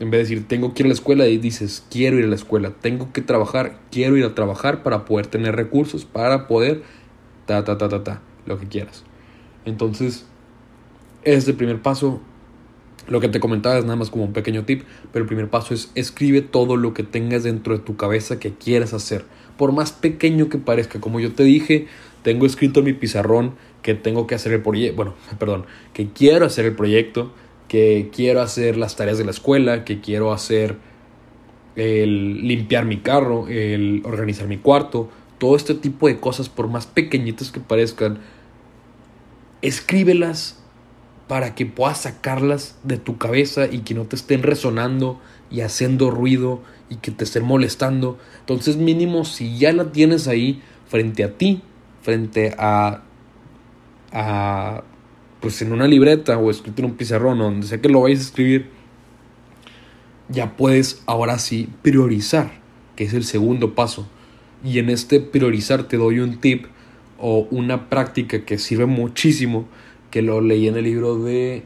En 0.00 0.10
vez 0.10 0.28
de 0.28 0.34
decir 0.34 0.48
tengo 0.48 0.74
que 0.74 0.82
ir 0.82 0.86
a 0.86 0.88
la 0.88 0.94
escuela 0.94 1.26
y 1.28 1.38
dices 1.38 1.86
quiero 1.88 2.18
ir 2.18 2.24
a 2.24 2.28
la 2.28 2.34
escuela. 2.34 2.70
Tengo 2.70 3.12
que 3.12 3.22
trabajar, 3.22 3.78
quiero 3.90 4.16
ir 4.16 4.24
a 4.24 4.34
trabajar 4.34 4.82
para 4.82 5.04
poder 5.04 5.28
tener 5.28 5.54
recursos, 5.54 6.04
para 6.04 6.48
poder 6.48 6.82
ta 7.46 7.64
ta 7.64 7.78
ta 7.78 7.88
ta 7.88 8.02
ta, 8.02 8.22
lo 8.44 8.58
que 8.58 8.66
quieras. 8.66 9.04
Entonces, 9.64 10.26
es 11.22 11.46
el 11.48 11.54
primer 11.54 11.80
paso 11.82 12.20
lo 13.08 13.20
que 13.20 13.28
te 13.28 13.40
comentaba 13.40 13.78
es 13.78 13.84
nada 13.84 13.96
más 13.96 14.10
como 14.10 14.24
un 14.24 14.32
pequeño 14.32 14.64
tip, 14.64 14.82
pero 15.12 15.22
el 15.22 15.28
primer 15.28 15.48
paso 15.48 15.74
es 15.74 15.90
escribe 15.94 16.42
todo 16.42 16.76
lo 16.76 16.94
que 16.94 17.02
tengas 17.02 17.44
dentro 17.44 17.76
de 17.76 17.84
tu 17.84 17.96
cabeza 17.96 18.38
que 18.38 18.52
quieras 18.54 18.92
hacer. 18.92 19.24
Por 19.56 19.72
más 19.72 19.92
pequeño 19.92 20.48
que 20.48 20.58
parezca, 20.58 21.00
como 21.00 21.20
yo 21.20 21.32
te 21.32 21.44
dije, 21.44 21.86
tengo 22.22 22.46
escrito 22.46 22.80
en 22.80 22.86
mi 22.86 22.92
pizarrón 22.92 23.54
que 23.82 23.94
tengo 23.94 24.26
que 24.26 24.34
hacer 24.34 24.52
el 24.52 24.62
proyecto, 24.62 24.96
bueno, 24.96 25.14
perdón, 25.38 25.66
que 25.92 26.08
quiero 26.08 26.46
hacer 26.46 26.66
el 26.66 26.74
proyecto, 26.74 27.32
que 27.68 28.10
quiero 28.14 28.42
hacer 28.42 28.76
las 28.76 28.96
tareas 28.96 29.18
de 29.18 29.24
la 29.24 29.30
escuela, 29.30 29.84
que 29.84 30.00
quiero 30.00 30.32
hacer 30.32 30.76
el 31.76 32.46
limpiar 32.46 32.86
mi 32.86 32.98
carro, 32.98 33.48
el 33.48 34.02
organizar 34.04 34.48
mi 34.48 34.56
cuarto, 34.56 35.10
todo 35.38 35.56
este 35.56 35.74
tipo 35.74 36.08
de 36.08 36.18
cosas, 36.18 36.48
por 36.48 36.68
más 36.68 36.86
pequeñitas 36.86 37.50
que 37.50 37.60
parezcan, 37.60 38.18
escríbelas 39.62 40.62
para 41.28 41.54
que 41.54 41.66
puedas 41.66 42.02
sacarlas 42.02 42.78
de 42.84 42.98
tu 42.98 43.18
cabeza 43.18 43.66
y 43.66 43.80
que 43.80 43.94
no 43.94 44.04
te 44.04 44.16
estén 44.16 44.42
resonando 44.42 45.20
y 45.50 45.60
haciendo 45.60 46.10
ruido 46.10 46.62
y 46.88 46.96
que 46.96 47.10
te 47.10 47.24
estén 47.24 47.44
molestando. 47.44 48.18
Entonces 48.40 48.76
mínimo 48.76 49.24
si 49.24 49.58
ya 49.58 49.72
la 49.72 49.90
tienes 49.92 50.28
ahí 50.28 50.62
frente 50.88 51.24
a 51.24 51.36
ti, 51.36 51.62
frente 52.02 52.54
a, 52.58 53.02
a 54.12 54.84
pues 55.40 55.60
en 55.62 55.72
una 55.72 55.86
libreta 55.86 56.38
o 56.38 56.50
escrito 56.50 56.82
en 56.82 56.90
un 56.90 56.96
pizarrón 56.96 57.40
o 57.40 57.44
donde 57.44 57.66
sea 57.66 57.80
que 57.80 57.88
lo 57.88 58.02
vayas 58.02 58.20
a 58.20 58.22
escribir, 58.22 58.70
ya 60.28 60.56
puedes 60.56 61.02
ahora 61.06 61.38
sí 61.38 61.68
priorizar, 61.82 62.50
que 62.94 63.04
es 63.04 63.14
el 63.14 63.24
segundo 63.24 63.74
paso. 63.74 64.08
Y 64.64 64.78
en 64.78 64.90
este 64.90 65.20
priorizar 65.20 65.84
te 65.84 65.96
doy 65.96 66.20
un 66.20 66.40
tip 66.40 66.66
o 67.18 67.46
una 67.50 67.88
práctica 67.88 68.44
que 68.44 68.58
sirve 68.58 68.86
muchísimo 68.86 69.66
que 70.16 70.22
lo 70.22 70.40
leí 70.40 70.66
en 70.66 70.76
el 70.78 70.84
libro 70.84 71.18
de 71.18 71.64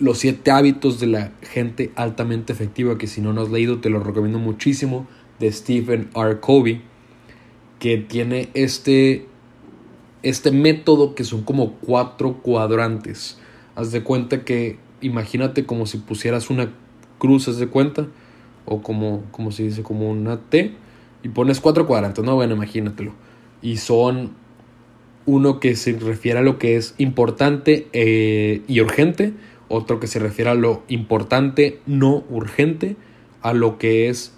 Los 0.00 0.18
siete 0.18 0.50
hábitos 0.50 0.98
de 0.98 1.06
la 1.06 1.30
gente 1.40 1.92
altamente 1.94 2.52
efectiva, 2.52 2.98
que 2.98 3.06
si 3.06 3.20
no 3.20 3.32
lo 3.32 3.42
has 3.42 3.50
leído 3.52 3.78
te 3.78 3.90
lo 3.90 4.00
recomiendo 4.00 4.40
muchísimo, 4.40 5.06
de 5.38 5.52
Stephen 5.52 6.10
R. 6.16 6.40
Covey, 6.40 6.82
que 7.78 7.98
tiene 7.98 8.48
este, 8.54 9.28
este 10.24 10.50
método 10.50 11.14
que 11.14 11.22
son 11.22 11.42
como 11.42 11.74
cuatro 11.74 12.42
cuadrantes. 12.42 13.38
Haz 13.76 13.92
de 13.92 14.02
cuenta 14.02 14.44
que, 14.44 14.80
imagínate 15.00 15.64
como 15.64 15.86
si 15.86 15.98
pusieras 15.98 16.50
una 16.50 16.72
cruz, 17.18 17.46
haz 17.46 17.58
de 17.58 17.68
cuenta, 17.68 18.08
o 18.64 18.82
como, 18.82 19.22
como 19.30 19.52
se 19.52 19.62
dice, 19.62 19.84
como 19.84 20.10
una 20.10 20.40
T, 20.40 20.74
y 21.22 21.28
pones 21.28 21.60
cuatro 21.60 21.86
cuadrantes, 21.86 22.24
no, 22.24 22.34
bueno, 22.34 22.54
imagínatelo. 22.56 23.12
Y 23.62 23.76
son 23.76 24.32
uno 25.26 25.60
que 25.60 25.76
se 25.76 25.92
refiere 25.98 26.38
a 26.38 26.42
lo 26.42 26.58
que 26.58 26.76
es 26.76 26.94
importante 26.98 27.88
eh, 27.92 28.62
y 28.68 28.80
urgente, 28.80 29.32
otro 29.68 30.00
que 30.00 30.06
se 30.06 30.18
refiere 30.18 30.50
a 30.50 30.54
lo 30.54 30.82
importante, 30.88 31.80
no 31.86 32.24
urgente, 32.28 32.96
a 33.42 33.52
lo 33.52 33.78
que 33.78 34.08
es 34.08 34.34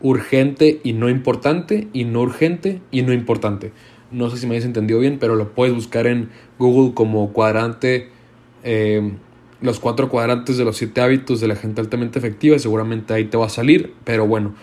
urgente 0.00 0.80
y 0.82 0.92
no 0.92 1.08
importante, 1.08 1.88
y 1.92 2.04
no 2.04 2.22
urgente 2.22 2.80
y 2.90 3.02
no 3.02 3.12
importante. 3.12 3.72
No 4.10 4.28
sé 4.30 4.36
si 4.36 4.46
me 4.46 4.52
habéis 4.52 4.64
entendido 4.64 4.98
bien, 4.98 5.18
pero 5.18 5.36
lo 5.36 5.54
puedes 5.54 5.74
buscar 5.74 6.06
en 6.06 6.28
Google 6.58 6.92
como 6.94 7.32
cuadrante, 7.32 8.08
eh, 8.64 9.12
los 9.60 9.78
cuatro 9.78 10.08
cuadrantes 10.08 10.58
de 10.58 10.64
los 10.64 10.76
siete 10.76 11.00
hábitos 11.00 11.40
de 11.40 11.46
la 11.46 11.54
gente 11.54 11.80
altamente 11.80 12.18
efectiva, 12.18 12.58
seguramente 12.58 13.14
ahí 13.14 13.26
te 13.26 13.36
va 13.36 13.46
a 13.46 13.48
salir, 13.48 13.94
pero 14.04 14.26
bueno, 14.26 14.54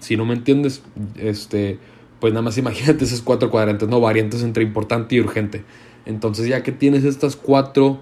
si 0.00 0.16
no 0.16 0.24
me 0.24 0.34
entiendes, 0.34 0.82
este 1.16 1.78
pues 2.20 2.32
nada 2.32 2.42
más 2.42 2.58
imagínate 2.58 3.04
esos 3.04 3.22
cuatro 3.22 3.50
cuadrantes, 3.50 3.88
¿no? 3.88 4.00
Variantes 4.00 4.42
entre 4.42 4.62
importante 4.62 5.14
y 5.14 5.20
urgente. 5.20 5.64
Entonces 6.04 6.48
ya 6.48 6.62
que 6.62 6.72
tienes 6.72 7.04
estas 7.04 7.36
cuatro 7.36 8.00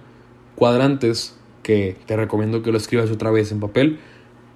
cuadrantes, 0.56 1.36
que 1.62 1.96
te 2.06 2.16
recomiendo 2.16 2.62
que 2.62 2.70
lo 2.70 2.76
escribas 2.76 3.10
otra 3.10 3.30
vez 3.30 3.50
en 3.50 3.60
papel, 3.60 3.98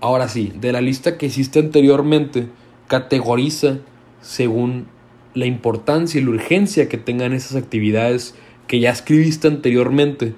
ahora 0.01 0.29
sí, 0.29 0.53
de 0.61 0.73
la 0.73 0.81
lista 0.81 1.17
que 1.17 1.27
hiciste 1.27 1.59
anteriormente, 1.59 2.49
categoriza 2.87 3.79
según 4.21 4.87
la 5.35 5.47
importancia 5.47 6.21
y 6.21 6.25
la 6.25 6.31
urgencia 6.31 6.89
que 6.89 6.99
tengan 6.99 7.33
esas 7.33 7.57
actividades 7.57 8.35
que 8.67 8.81
ya 8.81 8.91
escribiste 8.91 9.49
anteriormente 9.49 10.35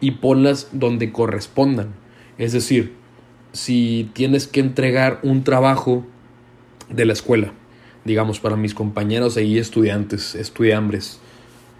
y 0.00 0.12
ponlas 0.12 0.68
donde 0.72 1.12
correspondan. 1.12 1.94
Es 2.38 2.52
decir, 2.52 2.94
si 3.52 4.10
tienes 4.12 4.46
que 4.46 4.60
entregar 4.60 5.20
un 5.22 5.44
trabajo 5.44 6.04
de 6.88 7.04
la 7.04 7.12
escuela, 7.12 7.52
digamos, 8.04 8.40
para 8.40 8.56
mis 8.56 8.74
compañeros 8.74 9.36
y 9.36 9.58
estudiantes, 9.58 10.34
estudiambres. 10.34 11.20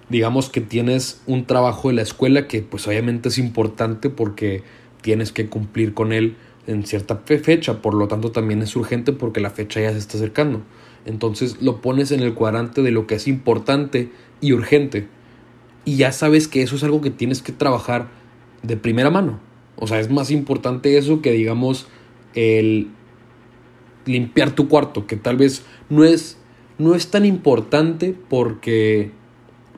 Digamos 0.09 0.51
que 0.51 0.61
tienes 0.61 1.23
un 1.27 1.45
trabajo 1.45 1.89
de 1.89 1.95
la 1.95 2.03
escuela 2.03 2.49
que 2.49 2.63
pues 2.63 2.87
obviamente 2.89 3.29
es 3.29 3.39
importante 3.39 4.11
porque 4.11 4.63
tienes 5.03 5.33
que 5.33 5.49
cumplir 5.49 5.95
con 5.95 6.13
él 6.13 6.37
en 6.67 6.85
cierta 6.85 7.17
fecha, 7.17 7.81
por 7.81 7.95
lo 7.95 8.09
tanto 8.09 8.33
también 8.33 8.63
es 8.63 8.77
urgente 8.77 9.13
porque 9.13 9.41
la 9.41 9.51
fecha 9.51 9.81
ya 9.81 9.93
se 9.93 9.99
está 9.99 10.17
acercando. 10.17 10.63
Entonces 11.07 11.63
lo 11.63 11.81
pones 11.81 12.11
en 12.11 12.21
el 12.21 12.35
cuadrante 12.35 12.83
de 12.83 12.91
lo 12.91 13.07
que 13.07 13.15
es 13.15 13.27
importante 13.27 14.11
y 14.41 14.53
urgente. 14.53 15.09
Y 15.85 15.97
ya 15.97 16.13
sabes 16.13 16.49
que 16.49 16.63
eso 16.63 16.77
es 16.77 16.85
algo 16.85 17.01
que 17.01 17.11
tienes 17.11 17.41
que 17.41 17.53
trabajar 17.53 18.09
de 18.63 18.77
primera 18.77 19.11
mano. 19.11 19.41
O 19.77 19.87
sea, 19.87 20.01
es 20.01 20.11
más 20.11 20.31
importante 20.31 20.99
eso 20.99 21.23
que 21.23 21.33
digamos 21.33 21.87
el 22.35 22.89
limpiar 24.07 24.53
tu 24.53 24.69
cuarto, 24.69 25.07
que 25.07 25.17
tal 25.17 25.37
vez 25.37 25.65
no 25.89 26.05
es, 26.05 26.39
no 26.79 26.95
es 26.95 27.11
tan 27.11 27.25
importante 27.25 28.15
porque 28.29 29.11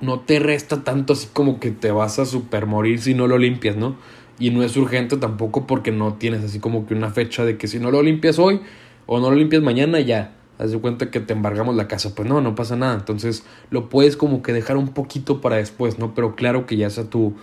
no 0.01 0.21
te 0.21 0.39
resta 0.39 0.85
tanto 0.85 1.13
así 1.13 1.29
como 1.33 1.61
que 1.61 1.71
te 1.71 1.91
vas 1.93 2.19
a 2.19 2.27
super 2.27 2.67
morir 2.67 3.01
si 3.01 3.15
no 3.15 3.27
lo 3.27 3.39
limpias, 3.39 3.77
¿no? 3.77 3.97
Y 4.39 4.51
no 4.51 4.63
es 4.63 4.77
urgente 4.77 5.17
tampoco 5.17 5.67
porque 5.67 5.93
no 5.93 6.15
tienes 6.15 6.43
así 6.43 6.59
como 6.59 6.87
que 6.87 6.95
una 6.95 7.11
fecha 7.11 7.45
de 7.45 7.57
que 7.57 7.69
si 7.69 7.79
no 7.79 7.91
lo 7.91 8.03
limpias 8.03 8.39
hoy 8.39 8.61
o 9.07 9.21
no 9.21 9.31
lo 9.31 9.37
limpias 9.37 9.63
mañana 9.63 10.01
ya, 10.01 10.35
haz 10.59 10.73
de 10.73 10.79
cuenta 10.79 11.11
que 11.11 11.21
te 11.21 11.33
embargamos 11.33 11.77
la 11.77 11.87
casa. 11.87 12.15
Pues 12.15 12.29
no, 12.29 12.41
no 12.41 12.55
pasa 12.55 12.77
nada. 12.77 12.95
Entonces 12.95 13.45
lo 13.71 13.89
puedes 13.89 14.17
como 14.17 14.43
que 14.43 14.53
dejar 14.53 14.77
un 14.77 14.89
poquito 14.89 15.41
para 15.41 15.57
después, 15.57 15.99
¿no? 15.99 16.15
Pero 16.15 16.35
claro 16.35 16.67
que 16.67 16.77
ya 16.77 16.89
es 16.89 16.99
a 16.99 17.09
tu, 17.09 17.35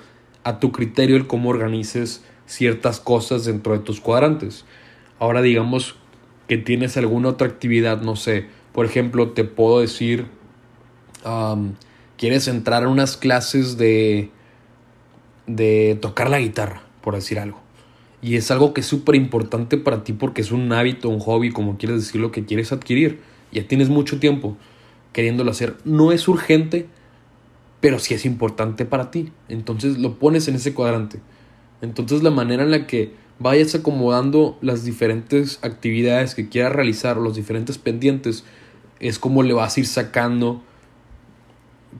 a 0.43 0.59
tu 0.59 0.71
criterio 0.73 1.15
el 1.15 1.27
cómo 1.27 1.49
organices 1.49 2.23
ciertas 2.45 2.99
cosas 2.99 3.45
dentro 3.45 3.73
de 3.73 3.79
tus 3.79 4.01
cuadrantes. 4.01 4.65
Ahora 5.19 5.41
digamos 5.41 5.95
que 6.49 6.57
tienes 6.57 6.97
alguna 6.97 7.29
otra 7.29 7.47
actividad, 7.47 8.01
no 8.01 8.15
sé, 8.15 8.47
por 8.73 8.87
ejemplo, 8.87 9.29
te 9.33 9.43
puedo 9.43 9.81
decir, 9.81 10.25
quieres 12.17 12.47
entrar 12.47 12.83
a 12.83 12.89
unas 12.89 13.17
clases 13.17 13.77
de, 13.77 14.31
de 15.45 15.97
tocar 16.01 16.29
la 16.29 16.39
guitarra, 16.39 16.81
por 17.01 17.13
decir 17.13 17.37
algo. 17.37 17.61
Y 18.23 18.35
es 18.35 18.49
algo 18.49 18.73
que 18.73 18.81
es 18.81 18.87
súper 18.87 19.13
importante 19.13 19.77
para 19.77 20.03
ti 20.03 20.11
porque 20.11 20.41
es 20.41 20.51
un 20.51 20.73
hábito, 20.73 21.07
un 21.07 21.19
hobby, 21.19 21.51
como 21.51 21.77
quieres 21.77 21.99
decir, 21.99 22.19
lo 22.19 22.31
que 22.31 22.43
quieres 22.45 22.71
adquirir. 22.71 23.19
Ya 23.51 23.67
tienes 23.67 23.89
mucho 23.89 24.19
tiempo 24.19 24.57
queriéndolo 25.13 25.51
hacer. 25.51 25.77
No 25.85 26.11
es 26.11 26.27
urgente, 26.27 26.87
pero 27.79 27.99
sí 27.99 28.15
es 28.15 28.25
importante 28.25 28.85
para 28.85 29.11
ti. 29.11 29.31
Entonces 29.49 29.99
lo 29.99 30.17
pones 30.17 30.47
en 30.47 30.55
ese 30.55 30.73
cuadrante. 30.73 31.19
Entonces 31.81 32.23
la 32.23 32.31
manera 32.31 32.63
en 32.63 32.71
la 32.71 32.87
que 32.87 33.13
vayas 33.39 33.73
acomodando 33.73 34.57
las 34.61 34.83
diferentes 34.83 35.59
actividades 35.61 36.35
que 36.35 36.49
quieras 36.49 36.73
realizar 36.73 37.17
o 37.17 37.21
los 37.21 37.35
diferentes 37.35 37.77
pendientes 37.77 38.43
es 38.99 39.17
como 39.17 39.43
le 39.43 39.53
vas 39.53 39.77
a 39.77 39.79
ir 39.79 39.87
sacando, 39.87 40.61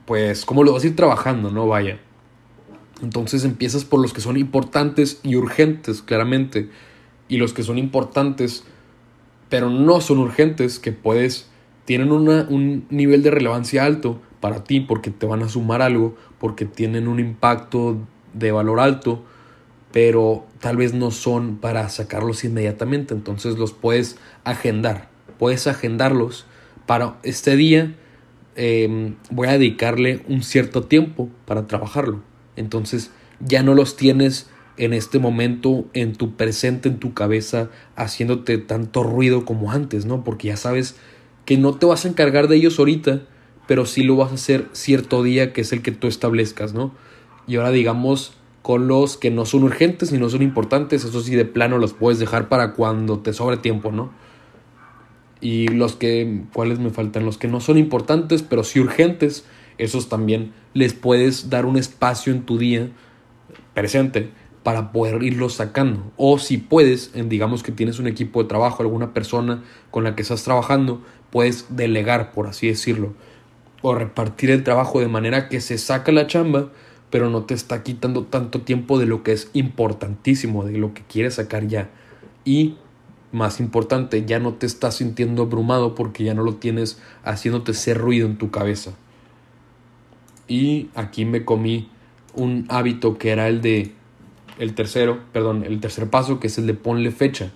pues 0.04 0.44
como 0.44 0.62
lo 0.62 0.72
vas 0.72 0.84
a 0.84 0.88
ir 0.88 0.96
trabajando, 0.96 1.50
¿no? 1.50 1.66
Vaya. 1.66 1.98
Entonces 3.02 3.44
empiezas 3.44 3.84
por 3.84 4.00
los 4.00 4.12
que 4.12 4.20
son 4.20 4.36
importantes 4.36 5.20
y 5.22 5.36
urgentes, 5.36 6.02
claramente. 6.02 6.68
Y 7.28 7.38
los 7.38 7.54
que 7.54 7.62
son 7.62 7.78
importantes, 7.78 8.64
pero 9.48 9.70
no 9.70 10.02
son 10.02 10.18
urgentes, 10.18 10.78
que 10.78 10.92
puedes, 10.92 11.48
tienen 11.86 12.12
una, 12.12 12.46
un 12.50 12.86
nivel 12.90 13.22
de 13.22 13.30
relevancia 13.30 13.84
alto 13.84 14.20
para 14.40 14.64
ti 14.64 14.80
porque 14.80 15.10
te 15.10 15.26
van 15.26 15.42
a 15.42 15.48
sumar 15.48 15.80
algo, 15.80 16.16
porque 16.38 16.66
tienen 16.66 17.08
un 17.08 17.18
impacto 17.18 17.96
de 18.34 18.52
valor 18.52 18.80
alto, 18.80 19.22
pero 19.92 20.44
tal 20.60 20.76
vez 20.76 20.94
no 20.94 21.10
son 21.10 21.56
para 21.56 21.88
sacarlos 21.88 22.44
inmediatamente. 22.44 23.14
Entonces 23.14 23.58
los 23.58 23.72
puedes 23.72 24.16
agendar. 24.44 25.08
Puedes 25.38 25.66
agendarlos 25.66 26.46
para 26.86 27.18
este 27.22 27.56
día. 27.56 27.94
Em, 28.56 29.16
voy 29.30 29.48
a 29.48 29.52
dedicarle 29.52 30.24
un 30.28 30.42
cierto 30.42 30.84
tiempo 30.84 31.28
para 31.46 31.66
trabajarlo 31.66 32.22
entonces 32.60 33.10
ya 33.40 33.62
no 33.62 33.74
los 33.74 33.96
tienes 33.96 34.48
en 34.76 34.92
este 34.92 35.18
momento 35.18 35.86
en 35.92 36.14
tu 36.14 36.36
presente, 36.36 36.88
en 36.88 36.98
tu 36.98 37.12
cabeza, 37.14 37.70
haciéndote 37.96 38.58
tanto 38.58 39.02
ruido 39.02 39.44
como 39.44 39.72
antes, 39.72 40.06
¿no? 40.06 40.24
Porque 40.24 40.48
ya 40.48 40.56
sabes 40.56 40.96
que 41.44 41.58
no 41.58 41.74
te 41.74 41.86
vas 41.86 42.04
a 42.04 42.08
encargar 42.08 42.48
de 42.48 42.56
ellos 42.56 42.78
ahorita, 42.78 43.22
pero 43.66 43.86
sí 43.86 44.02
lo 44.02 44.16
vas 44.16 44.30
a 44.30 44.34
hacer 44.34 44.68
cierto 44.72 45.22
día 45.22 45.52
que 45.52 45.62
es 45.62 45.72
el 45.72 45.82
que 45.82 45.92
tú 45.92 46.06
establezcas, 46.06 46.72
¿no? 46.72 46.94
Y 47.46 47.56
ahora 47.56 47.70
digamos 47.70 48.34
con 48.62 48.88
los 48.88 49.16
que 49.16 49.30
no 49.30 49.46
son 49.46 49.64
urgentes 49.64 50.12
ni 50.12 50.18
no 50.18 50.28
son 50.28 50.42
importantes, 50.42 51.04
eso 51.04 51.20
sí 51.20 51.34
de 51.34 51.44
plano 51.44 51.78
los 51.78 51.94
puedes 51.94 52.18
dejar 52.18 52.48
para 52.48 52.72
cuando 52.74 53.20
te 53.20 53.32
sobre 53.32 53.56
tiempo, 53.56 53.90
¿no? 53.90 54.10
Y 55.40 55.68
los 55.68 55.96
que, 55.96 56.42
¿cuáles 56.52 56.78
me 56.78 56.90
faltan? 56.90 57.24
Los 57.24 57.38
que 57.38 57.48
no 57.48 57.60
son 57.60 57.78
importantes, 57.78 58.42
pero 58.42 58.62
sí 58.62 58.80
urgentes, 58.80 59.46
esos 59.78 60.10
también 60.10 60.52
les 60.74 60.92
puedes 60.92 61.48
dar 61.48 61.64
un 61.64 61.78
espacio 61.78 62.32
en 62.32 62.42
tu 62.42 62.58
día 62.58 62.90
presente 63.72 64.30
para 64.62 64.92
poder 64.92 65.22
irlos 65.22 65.54
sacando. 65.54 66.12
O 66.18 66.38
si 66.38 66.58
puedes, 66.58 67.12
digamos 67.14 67.62
que 67.62 67.72
tienes 67.72 67.98
un 67.98 68.06
equipo 68.06 68.42
de 68.42 68.48
trabajo, 68.48 68.82
alguna 68.82 69.14
persona 69.14 69.62
con 69.90 70.04
la 70.04 70.14
que 70.14 70.22
estás 70.22 70.44
trabajando, 70.44 71.02
puedes 71.30 71.74
delegar, 71.74 72.32
por 72.32 72.46
así 72.46 72.68
decirlo, 72.68 73.14
o 73.82 73.94
repartir 73.94 74.50
el 74.50 74.62
trabajo 74.62 75.00
de 75.00 75.08
manera 75.08 75.48
que 75.48 75.62
se 75.62 75.78
saca 75.78 76.12
la 76.12 76.26
chamba, 76.26 76.68
pero 77.10 77.28
no 77.28 77.44
te 77.44 77.54
está 77.54 77.82
quitando 77.82 78.24
tanto 78.24 78.62
tiempo 78.62 78.98
de 78.98 79.06
lo 79.06 79.22
que 79.22 79.32
es 79.32 79.50
importantísimo, 79.52 80.64
de 80.64 80.78
lo 80.78 80.94
que 80.94 81.02
quieres 81.02 81.34
sacar 81.34 81.66
ya. 81.66 81.90
Y 82.44 82.76
más 83.32 83.60
importante, 83.60 84.24
ya 84.24 84.38
no 84.38 84.54
te 84.54 84.66
estás 84.66 84.96
sintiendo 84.96 85.42
abrumado 85.42 85.94
porque 85.94 86.24
ya 86.24 86.34
no 86.34 86.42
lo 86.42 86.54
tienes 86.54 87.00
haciéndote 87.24 87.74
ser 87.74 87.98
ruido 87.98 88.26
en 88.26 88.38
tu 88.38 88.50
cabeza. 88.50 88.92
Y 90.48 90.88
aquí 90.94 91.24
me 91.24 91.44
comí 91.44 91.88
un 92.34 92.66
hábito 92.68 93.18
que 93.18 93.30
era 93.30 93.48
el 93.48 93.60
de 93.60 93.92
el 94.58 94.74
tercero, 94.74 95.20
perdón, 95.32 95.64
el 95.64 95.80
tercer 95.80 96.10
paso 96.10 96.38
que 96.38 96.48
es 96.48 96.58
el 96.58 96.66
de 96.66 96.74
ponle 96.74 97.10
fecha. 97.10 97.50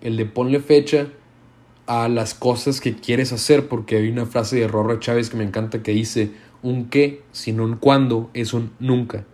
El 0.00 0.16
de 0.16 0.24
ponle 0.24 0.60
fecha 0.60 1.08
a 1.86 2.08
las 2.08 2.34
cosas 2.34 2.80
que 2.80 2.94
quieres 2.94 3.32
hacer, 3.32 3.68
porque 3.68 3.96
hay 3.96 4.08
una 4.08 4.26
frase 4.26 4.56
de 4.56 4.68
Rorro 4.68 5.00
Chávez 5.00 5.30
que 5.30 5.36
me 5.36 5.44
encanta 5.44 5.82
que 5.82 5.92
dice, 5.92 6.30
un 6.66 6.88
qué, 6.88 7.22
sino 7.32 7.64
un 7.64 7.76
cuándo, 7.76 8.28
es 8.34 8.52
un 8.52 8.72
nunca. 8.80 9.24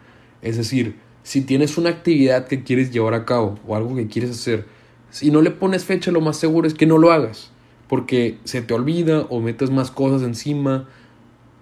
Es 0.42 0.56
decir, 0.56 0.98
si 1.22 1.40
tienes 1.40 1.78
una 1.78 1.90
actividad 1.90 2.46
que 2.46 2.62
quieres 2.62 2.90
llevar 2.92 3.14
a 3.14 3.24
cabo 3.24 3.58
o 3.66 3.74
algo 3.74 3.96
que 3.96 4.06
quieres 4.06 4.32
hacer, 4.32 4.66
si 5.10 5.30
no 5.30 5.40
le 5.40 5.50
pones 5.50 5.84
fecha, 5.84 6.10
lo 6.10 6.20
más 6.20 6.36
seguro 6.36 6.66
es 6.66 6.74
que 6.74 6.86
no 6.86 6.98
lo 6.98 7.10
hagas, 7.10 7.50
porque 7.88 8.38
se 8.44 8.60
te 8.60 8.74
olvida 8.74 9.26
o 9.30 9.40
metes 9.40 9.70
más 9.70 9.90
cosas 9.90 10.22
encima 10.22 10.88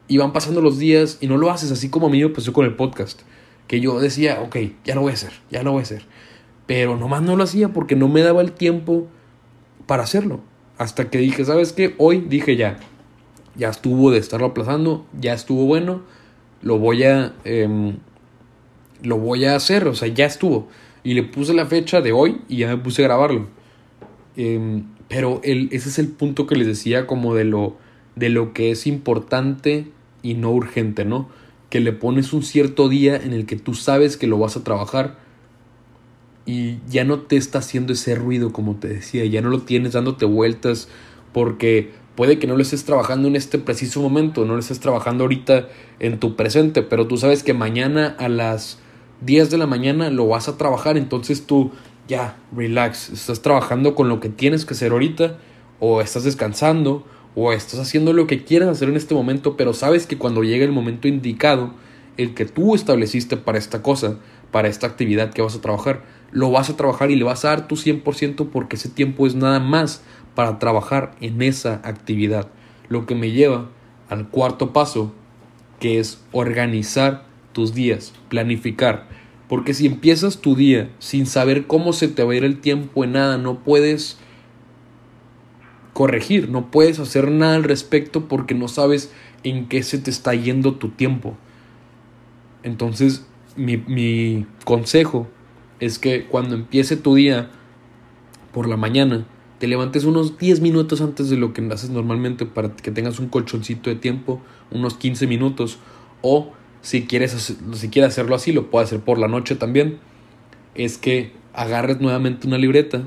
y 0.08 0.18
van 0.18 0.32
pasando 0.32 0.60
los 0.60 0.78
días 0.78 1.18
y 1.20 1.28
no 1.28 1.36
lo 1.36 1.50
haces 1.50 1.70
así 1.70 1.88
como 1.88 2.08
a 2.08 2.10
mí 2.10 2.22
me 2.22 2.30
pasó 2.30 2.52
con 2.52 2.64
el 2.64 2.74
podcast. 2.74 3.22
Que 3.68 3.80
yo 3.80 4.00
decía, 4.00 4.40
ok, 4.42 4.56
ya 4.84 4.96
lo 4.96 5.02
voy 5.02 5.12
a 5.12 5.14
hacer, 5.14 5.32
ya 5.50 5.62
lo 5.62 5.70
voy 5.70 5.80
a 5.80 5.82
hacer. 5.82 6.02
Pero 6.66 6.96
nomás 6.96 7.22
no 7.22 7.36
lo 7.36 7.44
hacía 7.44 7.68
porque 7.68 7.94
no 7.94 8.08
me 8.08 8.22
daba 8.22 8.40
el 8.40 8.50
tiempo 8.50 9.06
para 9.86 10.02
hacerlo. 10.02 10.40
Hasta 10.78 11.10
que 11.10 11.18
dije, 11.18 11.44
¿sabes 11.44 11.72
qué? 11.72 11.94
Hoy 11.98 12.24
dije 12.28 12.56
ya, 12.56 12.80
ya 13.60 13.68
estuvo 13.68 14.10
de 14.10 14.18
estarlo 14.18 14.46
aplazando, 14.46 15.04
ya 15.20 15.34
estuvo 15.34 15.66
bueno, 15.66 16.00
lo 16.62 16.78
voy 16.78 17.04
a, 17.04 17.34
em, 17.44 17.98
lo 19.02 19.18
voy 19.18 19.44
a 19.44 19.54
hacer, 19.54 19.86
o 19.86 19.94
sea, 19.94 20.08
ya 20.08 20.24
estuvo. 20.24 20.68
Y 21.04 21.12
le 21.12 21.24
puse 21.24 21.52
la 21.52 21.66
fecha 21.66 22.00
de 22.00 22.12
hoy 22.12 22.40
y 22.48 22.56
ya 22.58 22.68
me 22.68 22.78
puse 22.78 23.02
a 23.02 23.08
grabarlo. 23.08 23.48
Em, 24.34 24.84
pero 25.08 25.42
el, 25.44 25.68
ese 25.72 25.90
es 25.90 25.98
el 25.98 26.08
punto 26.08 26.46
que 26.46 26.56
les 26.56 26.66
decía 26.66 27.06
como 27.06 27.34
de 27.34 27.44
lo, 27.44 27.76
de 28.16 28.30
lo 28.30 28.54
que 28.54 28.70
es 28.70 28.86
importante 28.86 29.88
y 30.22 30.34
no 30.34 30.52
urgente, 30.52 31.04
¿no? 31.04 31.28
Que 31.68 31.80
le 31.80 31.92
pones 31.92 32.32
un 32.32 32.42
cierto 32.42 32.88
día 32.88 33.16
en 33.16 33.34
el 33.34 33.44
que 33.44 33.56
tú 33.56 33.74
sabes 33.74 34.16
que 34.16 34.26
lo 34.26 34.38
vas 34.38 34.56
a 34.56 34.64
trabajar 34.64 35.18
y 36.46 36.78
ya 36.88 37.04
no 37.04 37.20
te 37.20 37.36
está 37.36 37.58
haciendo 37.58 37.92
ese 37.92 38.14
ruido, 38.14 38.54
como 38.54 38.76
te 38.76 38.88
decía, 38.88 39.26
ya 39.26 39.42
no 39.42 39.50
lo 39.50 39.60
tienes 39.60 39.92
dándote 39.92 40.24
vueltas 40.24 40.88
porque 41.34 41.99
puede 42.20 42.38
que 42.38 42.46
no 42.46 42.54
lo 42.54 42.60
estés 42.60 42.84
trabajando 42.84 43.28
en 43.28 43.34
este 43.34 43.56
preciso 43.56 44.02
momento, 44.02 44.44
no 44.44 44.52
lo 44.52 44.58
estés 44.58 44.78
trabajando 44.78 45.24
ahorita 45.24 45.68
en 46.00 46.20
tu 46.20 46.36
presente, 46.36 46.82
pero 46.82 47.06
tú 47.06 47.16
sabes 47.16 47.42
que 47.42 47.54
mañana 47.54 48.14
a 48.18 48.28
las 48.28 48.78
10 49.22 49.48
de 49.48 49.56
la 49.56 49.66
mañana 49.66 50.10
lo 50.10 50.28
vas 50.28 50.46
a 50.46 50.58
trabajar, 50.58 50.98
entonces 50.98 51.46
tú 51.46 51.70
ya, 52.08 52.36
relax, 52.54 53.08
estás 53.08 53.40
trabajando 53.40 53.94
con 53.94 54.10
lo 54.10 54.20
que 54.20 54.28
tienes 54.28 54.66
que 54.66 54.74
hacer 54.74 54.92
ahorita 54.92 55.38
o 55.78 56.02
estás 56.02 56.24
descansando 56.24 57.06
o 57.34 57.54
estás 57.54 57.80
haciendo 57.80 58.12
lo 58.12 58.26
que 58.26 58.44
quieras 58.44 58.68
hacer 58.68 58.90
en 58.90 58.98
este 58.98 59.14
momento, 59.14 59.56
pero 59.56 59.72
sabes 59.72 60.06
que 60.06 60.18
cuando 60.18 60.42
llegue 60.42 60.64
el 60.64 60.72
momento 60.72 61.08
indicado, 61.08 61.72
el 62.22 62.34
que 62.34 62.44
tú 62.44 62.74
estableciste 62.74 63.36
para 63.36 63.58
esta 63.58 63.82
cosa, 63.82 64.18
para 64.50 64.68
esta 64.68 64.86
actividad 64.86 65.32
que 65.32 65.42
vas 65.42 65.54
a 65.56 65.60
trabajar, 65.60 66.02
lo 66.32 66.50
vas 66.50 66.70
a 66.70 66.76
trabajar 66.76 67.10
y 67.10 67.16
le 67.16 67.24
vas 67.24 67.44
a 67.44 67.48
dar 67.48 67.68
tu 67.68 67.76
100% 67.76 68.50
porque 68.50 68.76
ese 68.76 68.88
tiempo 68.88 69.26
es 69.26 69.34
nada 69.34 69.60
más 69.60 70.02
para 70.34 70.58
trabajar 70.58 71.14
en 71.20 71.42
esa 71.42 71.80
actividad. 71.84 72.48
Lo 72.88 73.06
que 73.06 73.14
me 73.14 73.30
lleva 73.30 73.68
al 74.08 74.28
cuarto 74.28 74.72
paso, 74.72 75.12
que 75.78 75.98
es 75.98 76.22
organizar 76.32 77.24
tus 77.52 77.74
días, 77.74 78.12
planificar. 78.28 79.08
Porque 79.48 79.74
si 79.74 79.86
empiezas 79.86 80.38
tu 80.38 80.54
día 80.54 80.90
sin 80.98 81.26
saber 81.26 81.66
cómo 81.66 81.92
se 81.92 82.08
te 82.08 82.22
va 82.22 82.32
a 82.32 82.36
ir 82.36 82.44
el 82.44 82.60
tiempo 82.60 83.02
en 83.02 83.12
nada, 83.12 83.38
no 83.38 83.60
puedes 83.60 84.18
corregir, 85.92 86.48
no 86.48 86.70
puedes 86.70 86.98
hacer 87.00 87.30
nada 87.30 87.56
al 87.56 87.64
respecto 87.64 88.28
porque 88.28 88.54
no 88.54 88.68
sabes 88.68 89.12
en 89.42 89.66
qué 89.68 89.82
se 89.82 89.98
te 89.98 90.10
está 90.10 90.34
yendo 90.34 90.74
tu 90.74 90.90
tiempo. 90.90 91.36
Entonces, 92.62 93.26
mi, 93.56 93.76
mi 93.76 94.46
consejo 94.64 95.28
es 95.80 95.98
que 95.98 96.26
cuando 96.26 96.54
empiece 96.54 96.96
tu 96.96 97.14
día 97.14 97.50
por 98.52 98.68
la 98.68 98.76
mañana, 98.76 99.26
te 99.58 99.66
levantes 99.66 100.04
unos 100.04 100.38
10 100.38 100.60
minutos 100.60 101.00
antes 101.00 101.28
de 101.28 101.36
lo 101.36 101.52
que 101.52 101.62
haces 101.72 101.90
normalmente 101.90 102.46
para 102.46 102.74
que 102.74 102.90
tengas 102.90 103.18
un 103.18 103.28
colchoncito 103.28 103.90
de 103.90 103.96
tiempo, 103.96 104.40
unos 104.70 104.94
15 104.94 105.26
minutos. 105.26 105.78
O 106.22 106.52
si 106.80 107.04
quieres, 107.04 107.54
si 107.72 107.88
quieres 107.88 108.12
hacerlo 108.12 108.34
así, 108.34 108.52
lo 108.52 108.70
puedes 108.70 108.88
hacer 108.88 109.00
por 109.00 109.18
la 109.18 109.28
noche 109.28 109.56
también. 109.56 109.98
Es 110.74 110.96
que 110.96 111.32
agarres 111.52 112.00
nuevamente 112.00 112.46
una 112.46 112.56
libreta 112.56 113.02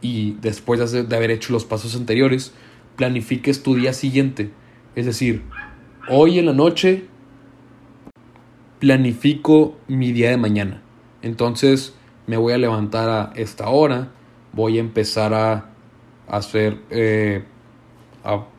y 0.00 0.32
después 0.40 0.92
de 0.92 1.16
haber 1.16 1.30
hecho 1.30 1.52
los 1.52 1.64
pasos 1.64 1.94
anteriores, 1.94 2.54
planifiques 2.96 3.62
tu 3.62 3.74
día 3.74 3.92
siguiente. 3.92 4.50
Es 4.94 5.04
decir, 5.04 5.42
hoy 6.08 6.38
en 6.38 6.46
la 6.46 6.52
noche 6.54 7.04
planifico 8.78 9.76
mi 9.88 10.12
día 10.12 10.30
de 10.30 10.36
mañana. 10.36 10.82
Entonces 11.22 11.94
me 12.26 12.36
voy 12.36 12.52
a 12.52 12.58
levantar 12.58 13.08
a 13.08 13.32
esta 13.36 13.68
hora, 13.68 14.12
voy 14.52 14.78
a 14.78 14.80
empezar 14.80 15.34
a, 15.34 15.70
hacer, 16.28 16.78
eh, 16.90 17.44